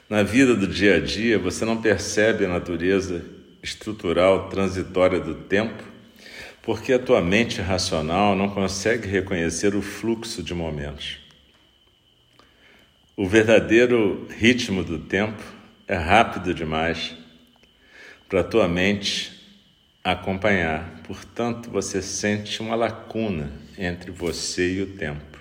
Na 0.07 0.23
vida 0.23 0.55
do 0.55 0.67
dia 0.67 0.95
a 0.95 0.99
dia, 1.01 1.37
você 1.37 1.65
não 1.65 1.81
percebe 1.81 2.45
a 2.45 2.47
natureza 2.47 3.25
estrutural 3.61 4.47
transitória 4.47 5.19
do 5.19 5.35
tempo, 5.35 5.83
porque 6.61 6.93
a 6.93 6.99
tua 6.99 7.21
mente 7.21 7.59
racional 7.59 8.37
não 8.37 8.49
consegue 8.49 9.05
reconhecer 9.05 9.75
o 9.75 9.81
fluxo 9.81 10.41
de 10.41 10.53
momentos. 10.53 11.17
O 13.17 13.27
verdadeiro 13.27 14.25
ritmo 14.29 14.81
do 14.81 14.97
tempo 14.97 15.43
é 15.85 15.97
rápido 15.97 16.53
demais 16.53 17.24
para 18.35 18.41
a 18.41 18.43
tua 18.43 18.67
mente 18.67 19.31
acompanhar. 20.03 20.99
Portanto, 21.07 21.69
você 21.69 22.01
sente 22.01 22.61
uma 22.61 22.75
lacuna 22.75 23.49
entre 23.77 24.11
você 24.11 24.73
e 24.73 24.81
o 24.81 24.87
tempo. 24.97 25.39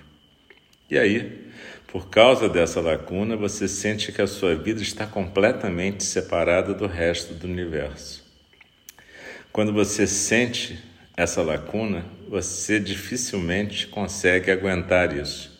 E 0.89 0.97
aí, 0.97 1.51
por 1.87 2.07
causa 2.07 2.47
dessa 2.47 2.79
lacuna, 2.79 3.35
você 3.35 3.67
sente 3.67 4.13
que 4.13 4.21
a 4.21 4.27
sua 4.27 4.55
vida 4.55 4.81
está 4.81 5.05
completamente 5.05 6.05
separada 6.05 6.73
do 6.73 6.87
resto 6.87 7.33
do 7.33 7.45
universo. 7.47 8.23
Quando 9.51 9.73
você 9.73 10.07
sente 10.07 10.81
essa 11.17 11.41
lacuna, 11.41 12.05
você 12.29 12.79
dificilmente 12.79 13.87
consegue 13.87 14.49
aguentar 14.49 15.13
isso. 15.13 15.51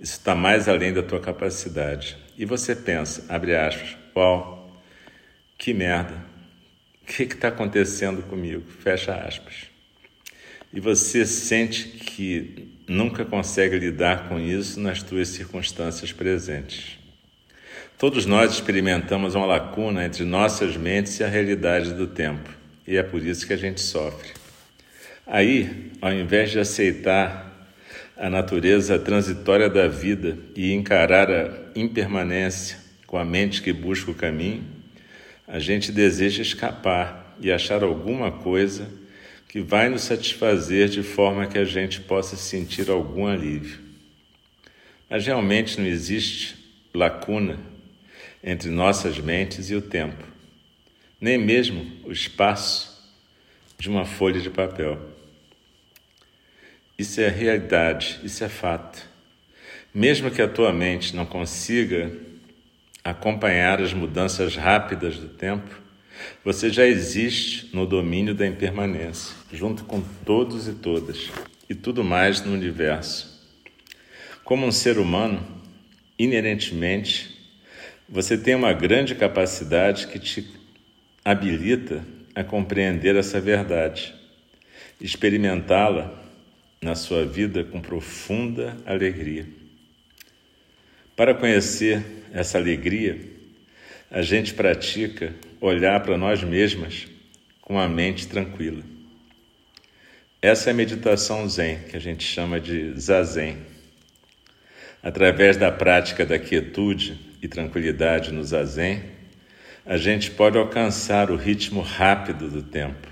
Isso 0.00 0.14
está 0.14 0.34
mais 0.34 0.66
além 0.66 0.94
da 0.94 1.02
tua 1.02 1.20
capacidade. 1.20 2.16
E 2.38 2.46
você 2.46 2.74
pensa, 2.74 3.22
abre 3.28 3.54
aspas, 3.54 3.98
uau, 4.16 4.56
que 5.58 5.72
merda, 5.72 6.14
o 7.02 7.06
que 7.06 7.22
está 7.22 7.48
acontecendo 7.48 8.22
comigo? 8.22 8.64
Fecha 8.82 9.14
aspas. 9.14 9.66
E 10.72 10.80
você 10.80 11.24
sente 11.24 11.84
que 11.88 12.68
nunca 12.86 13.24
consegue 13.24 13.78
lidar 13.78 14.28
com 14.28 14.38
isso 14.38 14.78
nas 14.80 15.02
tuas 15.02 15.28
circunstâncias 15.28 16.12
presentes. 16.12 16.98
Todos 17.98 18.26
nós 18.26 18.52
experimentamos 18.52 19.34
uma 19.34 19.46
lacuna 19.46 20.04
entre 20.04 20.24
nossas 20.24 20.76
mentes 20.76 21.18
e 21.18 21.24
a 21.24 21.28
realidade 21.28 21.94
do 21.94 22.06
tempo, 22.06 22.50
e 22.86 22.96
é 22.96 23.02
por 23.02 23.24
isso 23.24 23.46
que 23.46 23.52
a 23.52 23.56
gente 23.56 23.80
sofre. 23.80 24.30
Aí, 25.26 25.92
ao 26.00 26.12
invés 26.12 26.50
de 26.50 26.58
aceitar 26.58 27.46
a 28.16 28.28
natureza 28.28 28.98
transitória 28.98 29.68
da 29.68 29.88
vida 29.88 30.38
e 30.54 30.72
encarar 30.72 31.30
a 31.30 31.50
impermanência 31.74 32.78
com 33.06 33.16
a 33.16 33.24
mente 33.24 33.62
que 33.62 33.72
busca 33.72 34.10
o 34.10 34.14
caminho, 34.14 34.75
a 35.46 35.58
gente 35.58 35.92
deseja 35.92 36.42
escapar 36.42 37.36
e 37.40 37.52
achar 37.52 37.82
alguma 37.82 38.32
coisa 38.32 38.88
que 39.48 39.60
vai 39.60 39.88
nos 39.88 40.02
satisfazer 40.02 40.88
de 40.88 41.02
forma 41.02 41.46
que 41.46 41.58
a 41.58 41.64
gente 41.64 42.00
possa 42.00 42.36
sentir 42.36 42.90
algum 42.90 43.26
alívio. 43.26 43.78
Mas 45.08 45.24
realmente 45.24 45.78
não 45.78 45.86
existe 45.86 46.56
lacuna 46.92 47.58
entre 48.42 48.70
nossas 48.70 49.18
mentes 49.18 49.70
e 49.70 49.74
o 49.74 49.80
tempo, 49.80 50.24
nem 51.20 51.38
mesmo 51.38 51.90
o 52.04 52.12
espaço 52.12 52.96
de 53.78 53.88
uma 53.88 54.04
folha 54.04 54.40
de 54.40 54.50
papel. 54.50 55.00
Isso 56.98 57.20
é 57.20 57.28
realidade, 57.28 58.20
isso 58.24 58.42
é 58.42 58.48
fato. 58.48 59.08
Mesmo 59.94 60.30
que 60.30 60.42
a 60.42 60.48
tua 60.48 60.72
mente 60.72 61.14
não 61.14 61.26
consiga 61.26 62.10
acompanhar 63.06 63.80
as 63.80 63.94
mudanças 63.94 64.56
rápidas 64.56 65.16
do 65.16 65.28
tempo, 65.28 65.70
você 66.44 66.70
já 66.70 66.84
existe 66.84 67.70
no 67.72 67.86
domínio 67.86 68.34
da 68.34 68.44
impermanência, 68.44 69.32
junto 69.52 69.84
com 69.84 70.00
todos 70.24 70.66
e 70.66 70.72
todas, 70.72 71.30
e 71.70 71.74
tudo 71.74 72.02
mais 72.02 72.44
no 72.44 72.52
universo. 72.52 73.48
Como 74.42 74.66
um 74.66 74.72
ser 74.72 74.98
humano, 74.98 75.40
inerentemente, 76.18 77.48
você 78.08 78.36
tem 78.36 78.56
uma 78.56 78.72
grande 78.72 79.14
capacidade 79.14 80.08
que 80.08 80.18
te 80.18 80.44
habilita 81.24 82.04
a 82.34 82.42
compreender 82.42 83.14
essa 83.14 83.40
verdade, 83.40 84.12
experimentá-la 85.00 86.12
na 86.82 86.96
sua 86.96 87.24
vida 87.24 87.62
com 87.62 87.80
profunda 87.80 88.76
alegria. 88.84 89.55
Para 91.16 91.34
conhecer 91.34 92.04
essa 92.30 92.58
alegria, 92.58 93.18
a 94.10 94.20
gente 94.20 94.52
pratica 94.52 95.34
olhar 95.62 95.98
para 96.00 96.18
nós 96.18 96.44
mesmas 96.44 97.06
com 97.62 97.78
a 97.78 97.88
mente 97.88 98.28
tranquila. 98.28 98.82
Essa 100.42 100.68
é 100.68 100.72
a 100.72 100.76
meditação 100.76 101.48
Zen, 101.48 101.78
que 101.88 101.96
a 101.96 101.98
gente 101.98 102.22
chama 102.22 102.60
de 102.60 102.92
Zazen. 103.00 103.56
Através 105.02 105.56
da 105.56 105.72
prática 105.72 106.26
da 106.26 106.38
quietude 106.38 107.18
e 107.40 107.48
tranquilidade 107.48 108.30
no 108.30 108.44
Zazen, 108.44 109.02
a 109.86 109.96
gente 109.96 110.30
pode 110.30 110.58
alcançar 110.58 111.30
o 111.30 111.36
ritmo 111.36 111.80
rápido 111.80 112.50
do 112.50 112.62
tempo. 112.62 113.08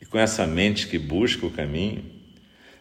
E 0.00 0.06
com 0.06 0.20
essa 0.20 0.46
mente 0.46 0.86
que 0.86 1.00
busca 1.00 1.44
o 1.44 1.50
caminho, 1.50 2.04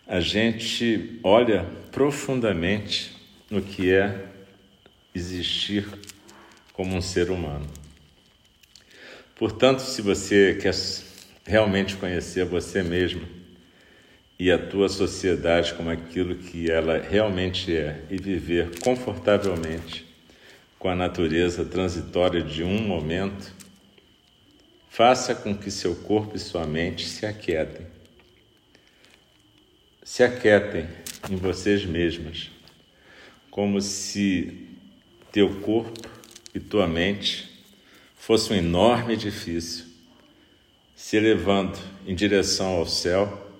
a 0.06 0.19
gente 0.19 1.19
olha 1.23 1.65
profundamente 1.91 3.16
no 3.49 3.62
que 3.62 3.91
é 3.91 4.25
existir 5.13 5.88
como 6.73 6.95
um 6.95 7.01
ser 7.01 7.31
humano. 7.31 7.67
Portanto, 9.36 9.79
se 9.79 10.01
você 10.01 10.57
quer 10.62 10.73
realmente 11.45 11.95
conhecer 11.95 12.45
você 12.45 12.83
mesmo 12.83 13.27
e 14.39 14.51
a 14.51 14.57
tua 14.57 14.89
sociedade 14.89 15.73
como 15.73 15.89
aquilo 15.89 16.36
que 16.36 16.69
ela 16.69 16.99
realmente 16.99 17.75
é 17.75 18.03
e 18.10 18.17
viver 18.17 18.79
confortavelmente 18.79 20.05
com 20.77 20.89
a 20.89 20.95
natureza 20.95 21.65
transitória 21.65 22.41
de 22.41 22.63
um 22.63 22.81
momento, 22.81 23.51
faça 24.89 25.33
com 25.33 25.55
que 25.55 25.71
seu 25.71 25.95
corpo 25.95 26.36
e 26.36 26.39
sua 26.39 26.65
mente 26.65 27.07
se 27.07 27.25
aquietem. 27.25 27.88
Se 30.03 30.23
aquietem 30.23 30.88
em 31.29 31.36
vocês 31.36 31.83
mesmas, 31.86 32.51
como 33.57 33.81
se 33.81 34.67
teu 35.31 35.61
corpo 35.61 36.07
e 36.53 36.59
tua 36.59 36.87
mente 36.87 37.49
fosse 38.15 38.53
um 38.53 38.55
enorme 38.55 39.13
edifício 39.13 39.83
se 40.95 41.17
elevando 41.17 41.75
em 42.05 42.13
direção 42.13 42.67
ao 42.75 42.85
céu 42.85 43.51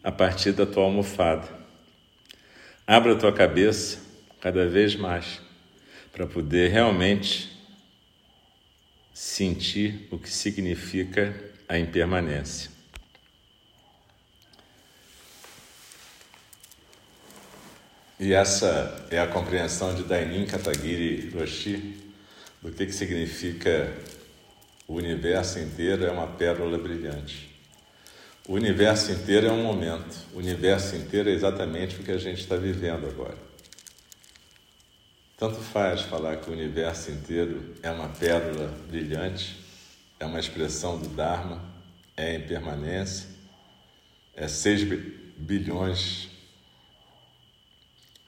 a 0.00 0.12
partir 0.12 0.52
da 0.52 0.64
tua 0.64 0.84
almofada. 0.84 1.48
Abra 2.86 3.14
a 3.14 3.18
tua 3.18 3.32
cabeça 3.32 4.00
cada 4.40 4.68
vez 4.68 4.94
mais 4.94 5.42
para 6.12 6.24
poder 6.24 6.70
realmente 6.70 7.50
sentir 9.12 10.06
o 10.12 10.18
que 10.18 10.30
significa 10.30 11.34
a 11.68 11.76
impermanência. 11.76 12.71
E 18.22 18.34
essa 18.34 19.04
é 19.10 19.18
a 19.18 19.26
compreensão 19.26 19.92
de 19.96 20.04
Dainin 20.04 20.46
Katagiri 20.46 21.30
Roshi 21.30 21.96
do 22.62 22.70
que, 22.70 22.86
que 22.86 22.92
significa 22.92 23.92
o 24.86 24.94
universo 24.94 25.58
inteiro 25.58 26.04
é 26.04 26.10
uma 26.12 26.28
pérola 26.28 26.78
brilhante. 26.78 27.50
O 28.46 28.52
universo 28.52 29.10
inteiro 29.10 29.48
é 29.48 29.50
um 29.50 29.64
momento, 29.64 30.16
o 30.32 30.38
universo 30.38 30.94
inteiro 30.94 31.30
é 31.30 31.32
exatamente 31.32 31.96
o 31.96 32.04
que 32.04 32.12
a 32.12 32.16
gente 32.16 32.40
está 32.40 32.54
vivendo 32.54 33.08
agora. 33.08 33.36
Tanto 35.36 35.56
faz 35.56 36.02
falar 36.02 36.36
que 36.36 36.48
o 36.48 36.52
universo 36.52 37.10
inteiro 37.10 37.74
é 37.82 37.90
uma 37.90 38.08
pérola 38.08 38.72
brilhante, 38.88 39.58
é 40.20 40.24
uma 40.24 40.38
expressão 40.38 40.96
do 40.96 41.08
Dharma, 41.08 41.60
é 42.16 42.36
impermanência, 42.36 43.26
é 44.36 44.46
seis 44.46 44.84
bilhões 45.36 46.31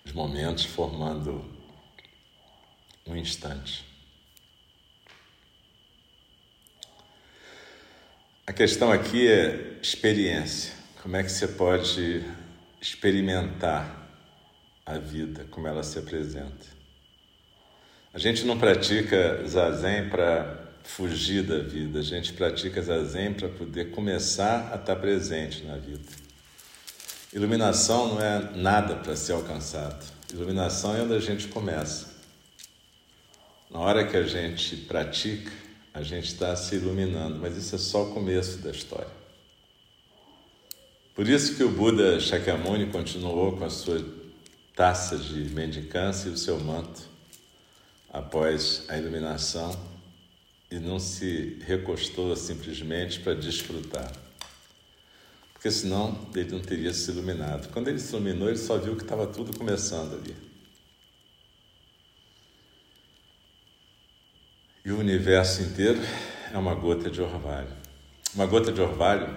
de 0.05 0.15
momentos 0.15 0.67
formando 0.67 1.43
um 3.07 3.17
instante. 3.17 3.85
A 8.47 8.53
questão 8.53 8.93
aqui 8.93 9.27
é 9.27 9.79
experiência. 9.81 10.75
Como 11.03 11.17
é 11.17 11.23
que 11.23 11.33
você 11.33 11.49
pode 11.49 12.23
experimentar 12.81 14.07
a 14.85 14.99
vida 14.99 15.47
como 15.51 15.67
ela 15.67 15.83
se 15.83 15.99
apresenta? 15.99 16.67
A 18.13 18.19
gente 18.19 18.45
não 18.45 18.59
pratica 18.59 19.43
zazen 19.47 20.11
para 20.11 20.73
fugir 20.85 21.43
da 21.43 21.59
vida, 21.59 22.01
a 22.01 22.03
gente 22.03 22.35
pratica 22.35 22.83
zazen 22.83 23.33
para 23.33 23.49
poder 23.49 23.91
começar 23.91 24.71
a 24.71 24.77
estar 24.77 24.97
presente 24.97 25.65
na 25.65 25.79
vida. 25.79 26.24
Iluminação 27.35 28.15
não 28.15 28.21
é 28.21 28.53
nada 28.55 28.95
para 28.95 29.17
ser 29.17 29.33
alcançado. 29.33 30.07
Iluminação 30.33 30.95
é 30.95 31.03
onde 31.03 31.15
a 31.15 31.19
gente 31.19 31.49
começa. 31.49 32.15
Na 33.69 33.81
hora 33.81 34.07
que 34.07 34.17
a 34.17 34.23
gente 34.23 34.77
pratica, 34.77 35.51
a 35.93 36.01
gente 36.01 36.29
está 36.29 36.55
se 36.55 36.77
iluminando, 36.77 37.41
mas 37.41 37.57
isso 37.57 37.75
é 37.75 37.79
só 37.79 38.05
o 38.05 38.15
começo 38.15 38.59
da 38.59 38.71
história. 38.71 39.11
Por 41.13 41.29
isso 41.29 41.57
que 41.57 41.65
o 41.65 41.71
Buda 41.71 42.21
Shakyamuni 42.21 42.87
continuou 42.87 43.57
com 43.57 43.65
a 43.65 43.71
sua 43.71 44.01
taça 44.77 45.17
de 45.17 45.51
mendicância 45.51 46.29
e 46.29 46.33
o 46.33 46.37
seu 46.37 46.61
manto 46.61 47.03
após 48.13 48.85
a 48.89 48.97
iluminação 48.97 49.77
e 50.71 50.79
não 50.79 51.01
se 51.01 51.59
recostou 51.67 52.37
simplesmente 52.37 53.19
para 53.19 53.35
desfrutar. 53.35 54.24
Porque 55.65 55.79
senão 55.79 56.15
ele 56.35 56.51
não 56.51 56.61
teria 56.61 56.93
se 56.93 57.11
iluminado. 57.11 57.73
Quando 57.73 57.89
ele 57.89 57.99
se 57.99 58.15
iluminou, 58.15 58.49
ele 58.49 58.59
só 58.59 58.77
viu 58.77 58.95
que 58.97 59.03
estava 59.03 59.27
tudo 59.27 59.57
começando 59.57 60.15
ali. 60.15 60.37
E 64.85 64.93
o 64.93 64.99
universo 64.99 65.63
inteiro 65.63 65.99
é 66.53 66.59
uma 66.59 66.75
gota 66.75 67.11
de 67.11 67.23
orvalho. 67.23 67.73
Uma 68.35 68.45
gota 68.45 68.71
de 68.71 68.79
orvalho 68.79 69.35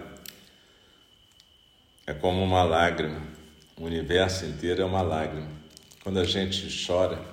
é 2.06 2.14
como 2.14 2.44
uma 2.44 2.62
lágrima. 2.62 3.26
O 3.78 3.86
universo 3.86 4.44
inteiro 4.44 4.82
é 4.82 4.86
uma 4.86 5.02
lágrima. 5.02 5.50
Quando 6.04 6.20
a 6.20 6.26
gente 6.26 6.68
chora, 6.86 7.24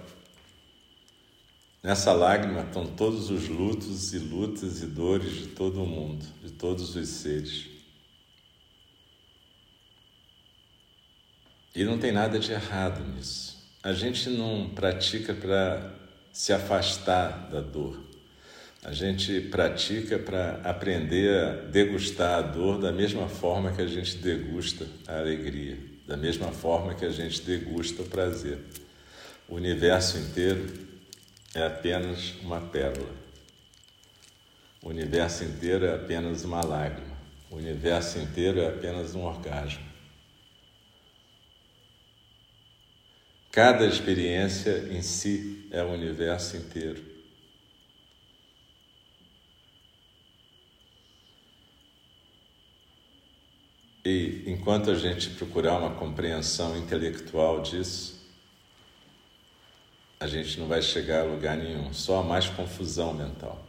nessa 1.83 2.13
lágrima 2.13 2.61
estão 2.61 2.87
todos 2.87 3.29
os 3.29 3.49
lutos 3.49 4.15
e 4.15 4.21
lutas 4.21 4.85
e 4.85 4.87
dores 4.87 5.33
de 5.33 5.47
todo 5.49 5.83
o 5.83 5.87
mundo, 5.87 6.25
de 6.45 6.53
todos 6.53 6.95
os 6.95 7.09
seres. 7.09 7.74
E 11.75 11.83
não 11.83 11.99
tem 11.99 12.13
nada 12.13 12.39
de 12.39 12.53
errado 12.53 13.03
nisso. 13.15 13.55
A 13.83 13.93
gente 13.93 14.31
não 14.31 14.71
pratica 14.71 15.35
para 15.35 15.93
se 16.33 16.53
afastar 16.53 17.49
da 17.51 17.61
dor. 17.61 17.99
A 18.85 18.93
gente 18.93 19.41
pratica 19.41 20.19
para 20.19 20.61
aprender 20.63 21.35
a 21.35 21.53
degustar 21.71 22.39
a 22.39 22.43
dor 22.43 22.81
da 22.81 22.93
mesma 22.93 23.29
forma 23.29 23.73
que 23.73 23.83
a 23.83 23.87
gente 23.87 24.19
degusta 24.19 24.87
a 25.09 25.19
alegria, 25.19 25.79
da 26.07 26.17
mesma 26.17 26.53
forma 26.53 26.95
que 26.95 27.05
a 27.05 27.11
gente 27.11 27.43
degusta 27.43 28.03
o 28.03 28.07
prazer. 28.07 28.59
O 29.49 29.57
universo 29.57 30.19
inteiro 30.19 30.67
é 31.55 31.67
apenas 31.67 32.35
uma 32.43 32.61
pérola. 32.61 33.15
O 34.83 34.91
universo 34.91 35.45
inteiro 35.45 35.87
é 35.87 35.95
apenas 35.95 36.45
uma 36.45 36.63
lágrima. 36.63 37.17
O 37.51 37.57
universo 37.57 38.19
inteiro 38.19 38.61
é 38.61 38.69
apenas 38.69 39.15
um 39.15 39.23
orgasmo. 39.23 39.94
Cada 43.55 43.87
experiência 43.87 44.89
em 44.91 45.01
si 45.01 45.69
é 45.71 45.81
o 45.81 45.93
universo 45.93 46.57
inteiro. 46.57 47.01
E 54.05 54.43
enquanto 54.49 54.91
a 54.91 54.97
gente 54.97 55.31
procurar 55.31 55.79
uma 55.79 55.95
compreensão 55.95 56.77
intelectual 56.77 57.63
disso, 57.63 58.29
a 60.19 60.27
gente 60.27 60.59
não 60.59 60.67
vai 60.67 60.83
chegar 60.83 61.21
a 61.21 61.25
lugar 61.25 61.57
nenhum, 61.57 61.93
só 61.95 62.25
mais 62.25 62.49
confusão 62.49 63.15
mental. 63.15 63.64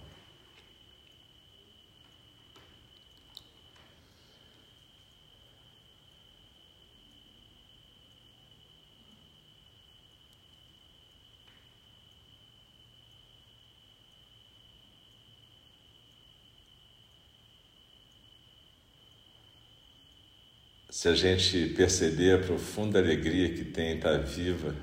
Se 20.95 21.09
a 21.09 21.13
gente 21.13 21.73
perceber 21.75 22.35
a 22.35 22.41
profunda 22.41 22.99
alegria 22.99 23.53
que 23.53 23.65
tem 23.65 23.91
em 23.91 23.95
estar 23.97 24.17
viva 24.17 24.73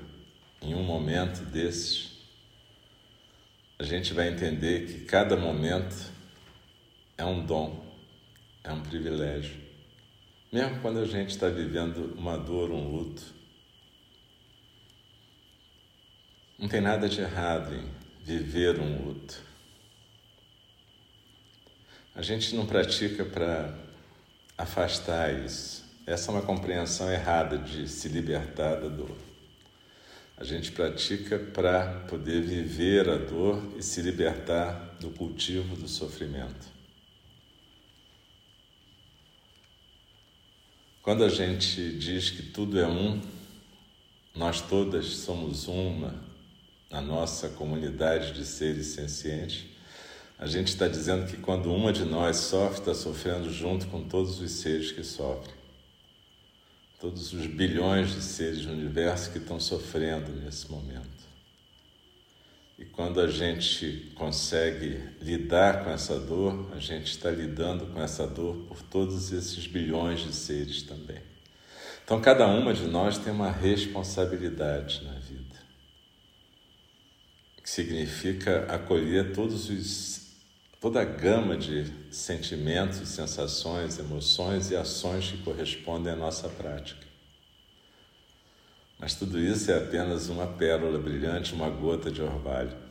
em 0.61 0.75
um 0.75 0.83
momento 0.83 1.43
desses, 1.45 2.11
a 3.79 3.83
gente 3.83 4.13
vai 4.13 4.29
entender 4.29 4.85
que 4.85 5.05
cada 5.05 5.35
momento 5.35 5.95
é 7.17 7.25
um 7.25 7.43
dom, 7.43 7.83
é 8.63 8.71
um 8.71 8.83
privilégio. 8.83 9.59
Mesmo 10.51 10.81
quando 10.81 10.99
a 10.99 11.05
gente 11.05 11.31
está 11.31 11.49
vivendo 11.49 12.13
uma 12.15 12.37
dor, 12.37 12.69
um 12.69 12.89
luto. 12.89 13.23
Não 16.59 16.69
tem 16.69 16.79
nada 16.79 17.09
de 17.09 17.21
errado 17.21 17.73
em 17.73 17.89
viver 18.23 18.79
um 18.79 19.03
luto. 19.03 19.41
A 22.13 22.21
gente 22.21 22.55
não 22.55 22.67
pratica 22.67 23.25
para 23.25 23.75
afastar 24.55 25.43
isso. 25.43 25.82
Essa 26.05 26.31
é 26.31 26.35
uma 26.35 26.41
compreensão 26.41 27.09
errada 27.09 27.57
de 27.57 27.87
se 27.87 28.09
libertar 28.09 28.75
da 28.75 28.89
dor. 28.89 29.15
A 30.35 30.43
gente 30.43 30.73
pratica 30.73 31.39
para 31.39 32.01
poder 32.09 32.41
viver 32.41 33.07
a 33.07 33.17
dor 33.17 33.63
e 33.77 33.81
se 33.81 34.01
libertar 34.01 34.97
do 34.99 35.11
cultivo 35.11 35.77
do 35.77 35.87
sofrimento. 35.87 36.67
Quando 41.01 41.23
a 41.23 41.29
gente 41.29 41.97
diz 41.97 42.29
que 42.29 42.43
tudo 42.43 42.77
é 42.77 42.87
um, 42.87 43.21
nós 44.35 44.59
todas 44.59 45.05
somos 45.05 45.67
uma 45.69 46.21
na 46.91 46.99
nossa 46.99 47.47
comunidade 47.49 48.33
de 48.33 48.45
seres 48.45 48.87
sencientes, 48.87 49.65
a 50.37 50.47
gente 50.47 50.67
está 50.67 50.87
dizendo 50.89 51.25
que 51.31 51.37
quando 51.37 51.73
uma 51.73 51.93
de 51.93 52.03
nós 52.03 52.37
sofre, 52.37 52.79
está 52.79 52.93
sofrendo 52.93 53.49
junto 53.49 53.87
com 53.87 54.03
todos 54.03 54.41
os 54.41 54.51
seres 54.51 54.91
que 54.91 55.03
sofrem 55.03 55.62
todos 57.03 57.33
os 57.33 57.45
bilhões 57.47 58.15
de 58.15 58.21
seres 58.21 58.65
no 58.65 58.71
universo 58.71 59.29
que 59.29 59.37
estão 59.37 59.59
sofrendo 59.59 60.31
nesse 60.31 60.71
momento. 60.71 61.27
E 62.79 62.85
quando 62.85 63.19
a 63.19 63.27
gente 63.27 64.13
consegue 64.15 65.03
lidar 65.19 65.83
com 65.83 65.89
essa 65.89 66.17
dor, 66.17 66.71
a 66.73 66.79
gente 66.79 67.07
está 67.07 67.29
lidando 67.29 67.87
com 67.87 68.01
essa 68.01 68.25
dor 68.25 68.55
por 68.69 68.81
todos 68.83 69.33
esses 69.33 69.67
bilhões 69.67 70.21
de 70.21 70.31
seres 70.31 70.83
também. 70.83 71.21
Então, 72.05 72.21
cada 72.21 72.47
uma 72.47 72.73
de 72.73 72.87
nós 72.87 73.17
tem 73.17 73.33
uma 73.33 73.51
responsabilidade 73.51 75.03
na 75.03 75.19
vida, 75.19 75.59
que 77.61 77.69
significa 77.69 78.65
acolher 78.73 79.33
todos 79.33 79.69
os, 79.69 80.22
toda 80.83 80.99
a 80.99 81.05
gama 81.05 81.55
de 81.55 81.89
sentimentos, 82.11 83.07
sensações, 83.07 83.97
emoções 83.99 84.69
e 84.69 84.75
ações 84.75 85.31
que 85.31 85.37
correspondem 85.37 86.11
à 86.11 86.15
nossa 86.17 86.49
prática. 86.49 87.07
Mas 88.99 89.15
tudo 89.15 89.39
isso 89.39 89.71
é 89.71 89.77
apenas 89.77 90.27
uma 90.27 90.45
pérola 90.45 90.99
brilhante, 90.99 91.53
uma 91.53 91.69
gota 91.69 92.11
de 92.11 92.21
orvalho. 92.21 92.82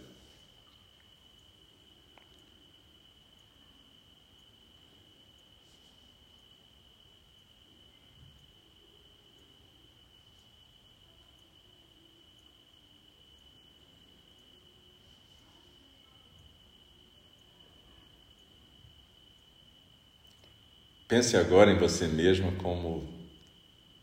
Pense 21.12 21.36
agora 21.36 21.70
em 21.70 21.76
você 21.76 22.08
mesmo 22.08 22.52
como 22.52 23.06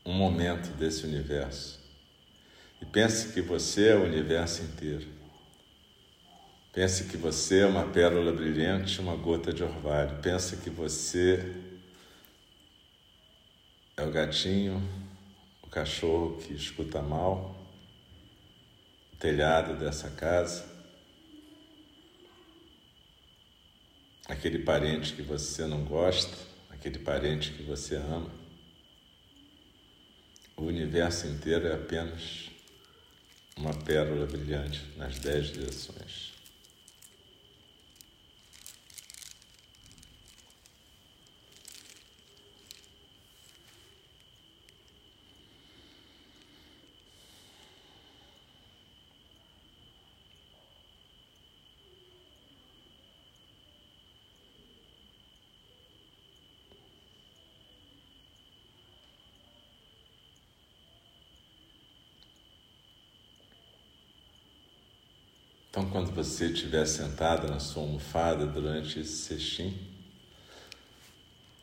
um 0.05 0.13
momento 0.13 0.69
desse 0.77 1.07
universo. 1.07 1.79
E 2.79 2.85
pense 2.85 3.33
que 3.33 3.41
você 3.41 3.87
é 3.87 3.95
o 3.95 4.03
universo 4.03 4.61
inteiro. 4.61 5.07
Pense 6.71 7.05
que 7.05 7.17
você 7.17 7.61
é 7.61 7.65
uma 7.65 7.87
pérola 7.87 8.31
brilhante, 8.31 9.01
uma 9.01 9.15
gota 9.15 9.51
de 9.51 9.63
orvalho. 9.63 10.21
Pense 10.21 10.57
que 10.57 10.69
você 10.69 11.51
é 13.97 14.03
o 14.03 14.11
gatinho, 14.11 14.79
o 15.63 15.67
cachorro 15.67 16.37
que 16.37 16.53
escuta 16.53 17.01
mal, 17.01 17.59
o 19.11 19.15
telhado 19.15 19.79
dessa 19.79 20.11
casa, 20.11 20.63
aquele 24.27 24.59
parente 24.59 25.13
que 25.13 25.23
você 25.23 25.65
não 25.65 25.83
gosta, 25.83 26.48
aquele 26.79 26.99
parente 26.99 27.51
que 27.51 27.63
você 27.63 27.97
ama. 27.97 28.31
O 30.55 30.63
universo 30.63 31.27
inteiro 31.27 31.67
é 31.67 31.73
apenas 31.73 32.49
uma 33.57 33.73
pérola 33.73 34.25
brilhante 34.25 34.81
nas 34.95 35.19
dez 35.19 35.47
direções. 35.47 36.38
Então, 65.69 65.87
quando 65.91 66.11
você 66.11 66.47
estiver 66.47 66.85
sentado 66.87 67.47
na 67.47 67.59
sua 67.59 67.83
almofada 67.83 68.47
durante 68.47 68.99
esse 68.99 69.17
sextim, 69.17 69.77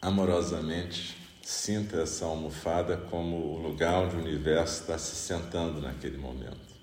amorosamente 0.00 1.16
sinta 1.42 2.02
essa 2.02 2.24
almofada 2.24 2.96
como 2.96 3.36
o 3.36 3.58
lugar 3.60 4.04
onde 4.04 4.14
o 4.14 4.20
universo 4.20 4.82
está 4.82 4.96
se 4.96 5.16
sentando 5.16 5.80
naquele 5.80 6.16
momento. 6.16 6.76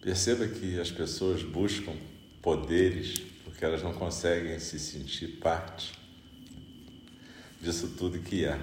Perceba 0.00 0.46
que 0.46 0.80
as 0.80 0.90
pessoas 0.90 1.42
buscam 1.42 1.94
poderes 2.40 3.18
porque 3.44 3.62
elas 3.62 3.82
não 3.82 3.92
conseguem 3.92 4.58
se 4.58 4.78
sentir 4.78 5.38
parte 5.38 6.05
disso 7.60 7.94
tudo 7.98 8.18
que 8.18 8.44
é. 8.44 8.58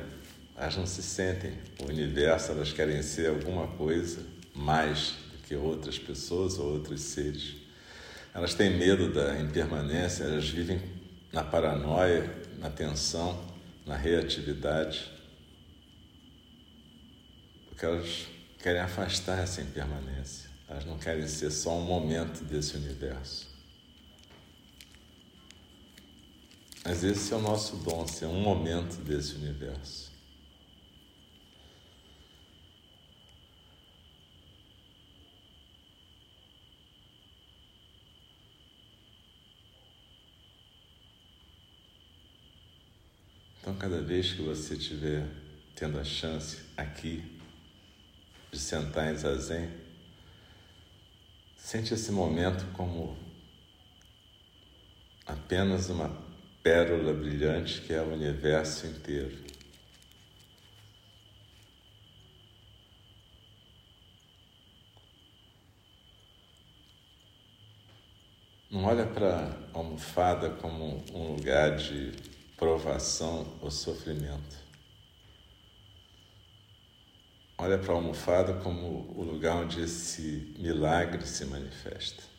Elas 0.55 0.77
não 0.77 0.85
se 0.85 1.01
sentem 1.01 1.57
o 1.79 1.85
universo, 1.85 2.51
elas 2.51 2.71
querem 2.71 3.01
ser 3.01 3.29
alguma 3.29 3.67
coisa 3.67 4.21
mais 4.55 5.15
do 5.31 5.37
que 5.47 5.55
outras 5.55 5.97
pessoas 5.97 6.59
ou 6.59 6.73
outros 6.73 7.01
seres. 7.01 7.55
Elas 8.33 8.53
têm 8.53 8.77
medo 8.77 9.11
da 9.11 9.39
impermanência, 9.39 10.23
elas 10.23 10.47
vivem 10.47 10.81
na 11.31 11.43
paranoia, 11.43 12.29
na 12.59 12.69
tensão, 12.69 13.43
na 13.85 13.95
reatividade, 13.95 15.11
porque 17.69 17.85
elas 17.85 18.27
querem 18.59 18.81
afastar 18.81 19.39
essa 19.39 19.61
impermanência. 19.61 20.49
Elas 20.69 20.85
não 20.85 20.97
querem 20.97 21.27
ser 21.27 21.51
só 21.51 21.77
um 21.77 21.83
momento 21.83 22.43
desse 22.45 22.77
universo. 22.77 23.52
Mas 26.83 27.03
esse 27.03 27.33
é 27.33 27.37
o 27.37 27.41
nosso 27.41 27.77
dom, 27.77 28.05
ser 28.05 28.25
um 28.25 28.41
momento 28.41 29.01
desse 29.03 29.35
universo. 29.35 30.11
Então, 43.61 43.73
cada 43.75 44.01
vez 44.01 44.33
que 44.33 44.41
você 44.41 44.75
estiver 44.75 45.25
tendo 45.73 45.97
a 45.97 46.03
chance 46.03 46.63
aqui 46.75 47.23
de 48.51 48.59
sentar 48.59 49.09
em 49.09 49.15
zazen, 49.15 49.71
sente 51.55 51.93
esse 51.93 52.11
momento 52.11 52.69
como 52.73 53.17
apenas 55.25 55.89
uma 55.89 56.22
pérola 56.63 57.13
brilhante 57.13 57.81
que 57.81 57.93
é 57.93 58.01
o 58.01 58.13
universo 58.13 58.87
inteiro. 58.87 59.37
Não 68.71 68.85
olha 68.85 69.05
para 69.05 69.55
a 69.73 69.77
almofada 69.77 70.49
como 70.49 71.03
um 71.13 71.35
lugar 71.35 71.75
de 71.75 72.13
provação 72.57 73.45
ou 73.61 73.69
sofrimento. 73.69 74.63
Olha 77.57 77.77
para 77.77 77.91
a 77.91 77.95
almofada 77.95 78.53
como 78.55 79.13
o 79.15 79.23
lugar 79.23 79.57
onde 79.57 79.81
esse 79.81 80.55
milagre 80.57 81.27
se 81.27 81.45
manifesta. 81.45 82.32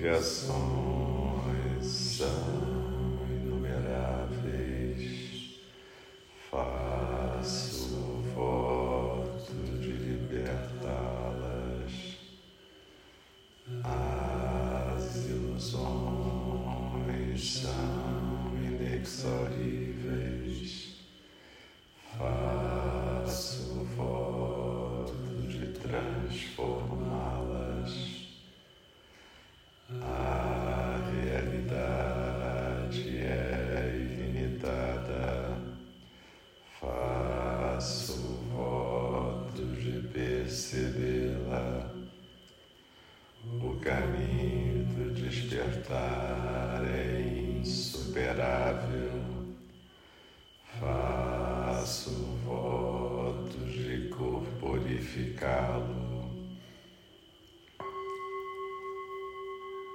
Criações 0.00 0.99
percebê-la. 40.50 41.94
O 43.62 43.76
caminho 43.76 44.84
do 44.86 45.14
despertar 45.14 46.82
é 46.92 47.20
insuperável. 47.60 49.22
Faço 50.80 52.10
votos 52.44 53.72
de 53.72 54.08
corporificá-lo. 54.08 56.10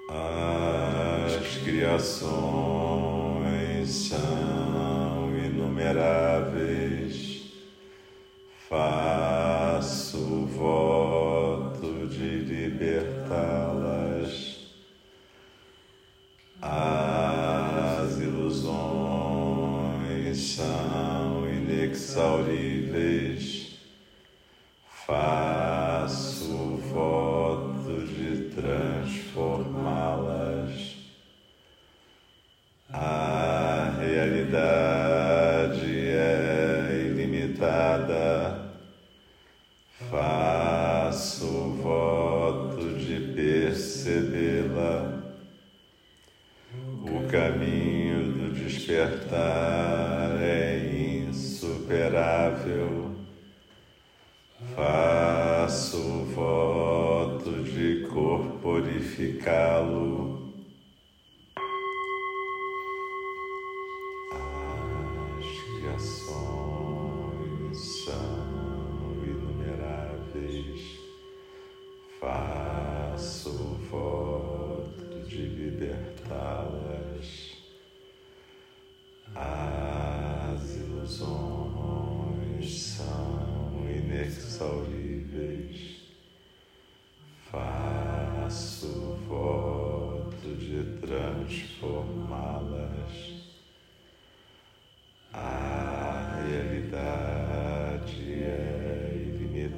As 0.10 1.58
criações 1.64 2.35
the 37.76 38.45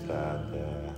ilimitada. 0.07 0.95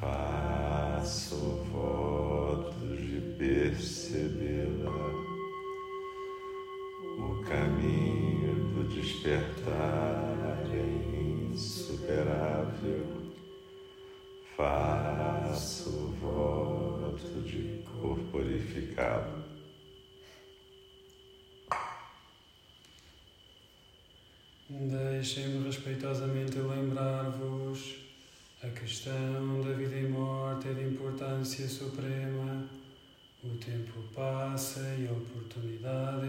Faço 0.00 1.36
voto 1.70 2.96
de 2.96 3.20
percebê-la. 3.38 4.90
O 7.18 7.42
caminho 7.44 8.54
do 8.74 8.88
despertar 8.88 10.66
é 10.72 11.52
insuperável. 11.52 13.06
Faço 14.56 16.14
voto 16.20 17.42
de 17.42 17.82
corporificá-lo. 18.00 19.44
Deixem-me 24.76 25.64
respeitosamente 25.64 26.43
tempo 33.64 34.02
passa 34.14 34.80
e 34.98 35.08
a 35.08 35.12
oportunidade 35.12 36.28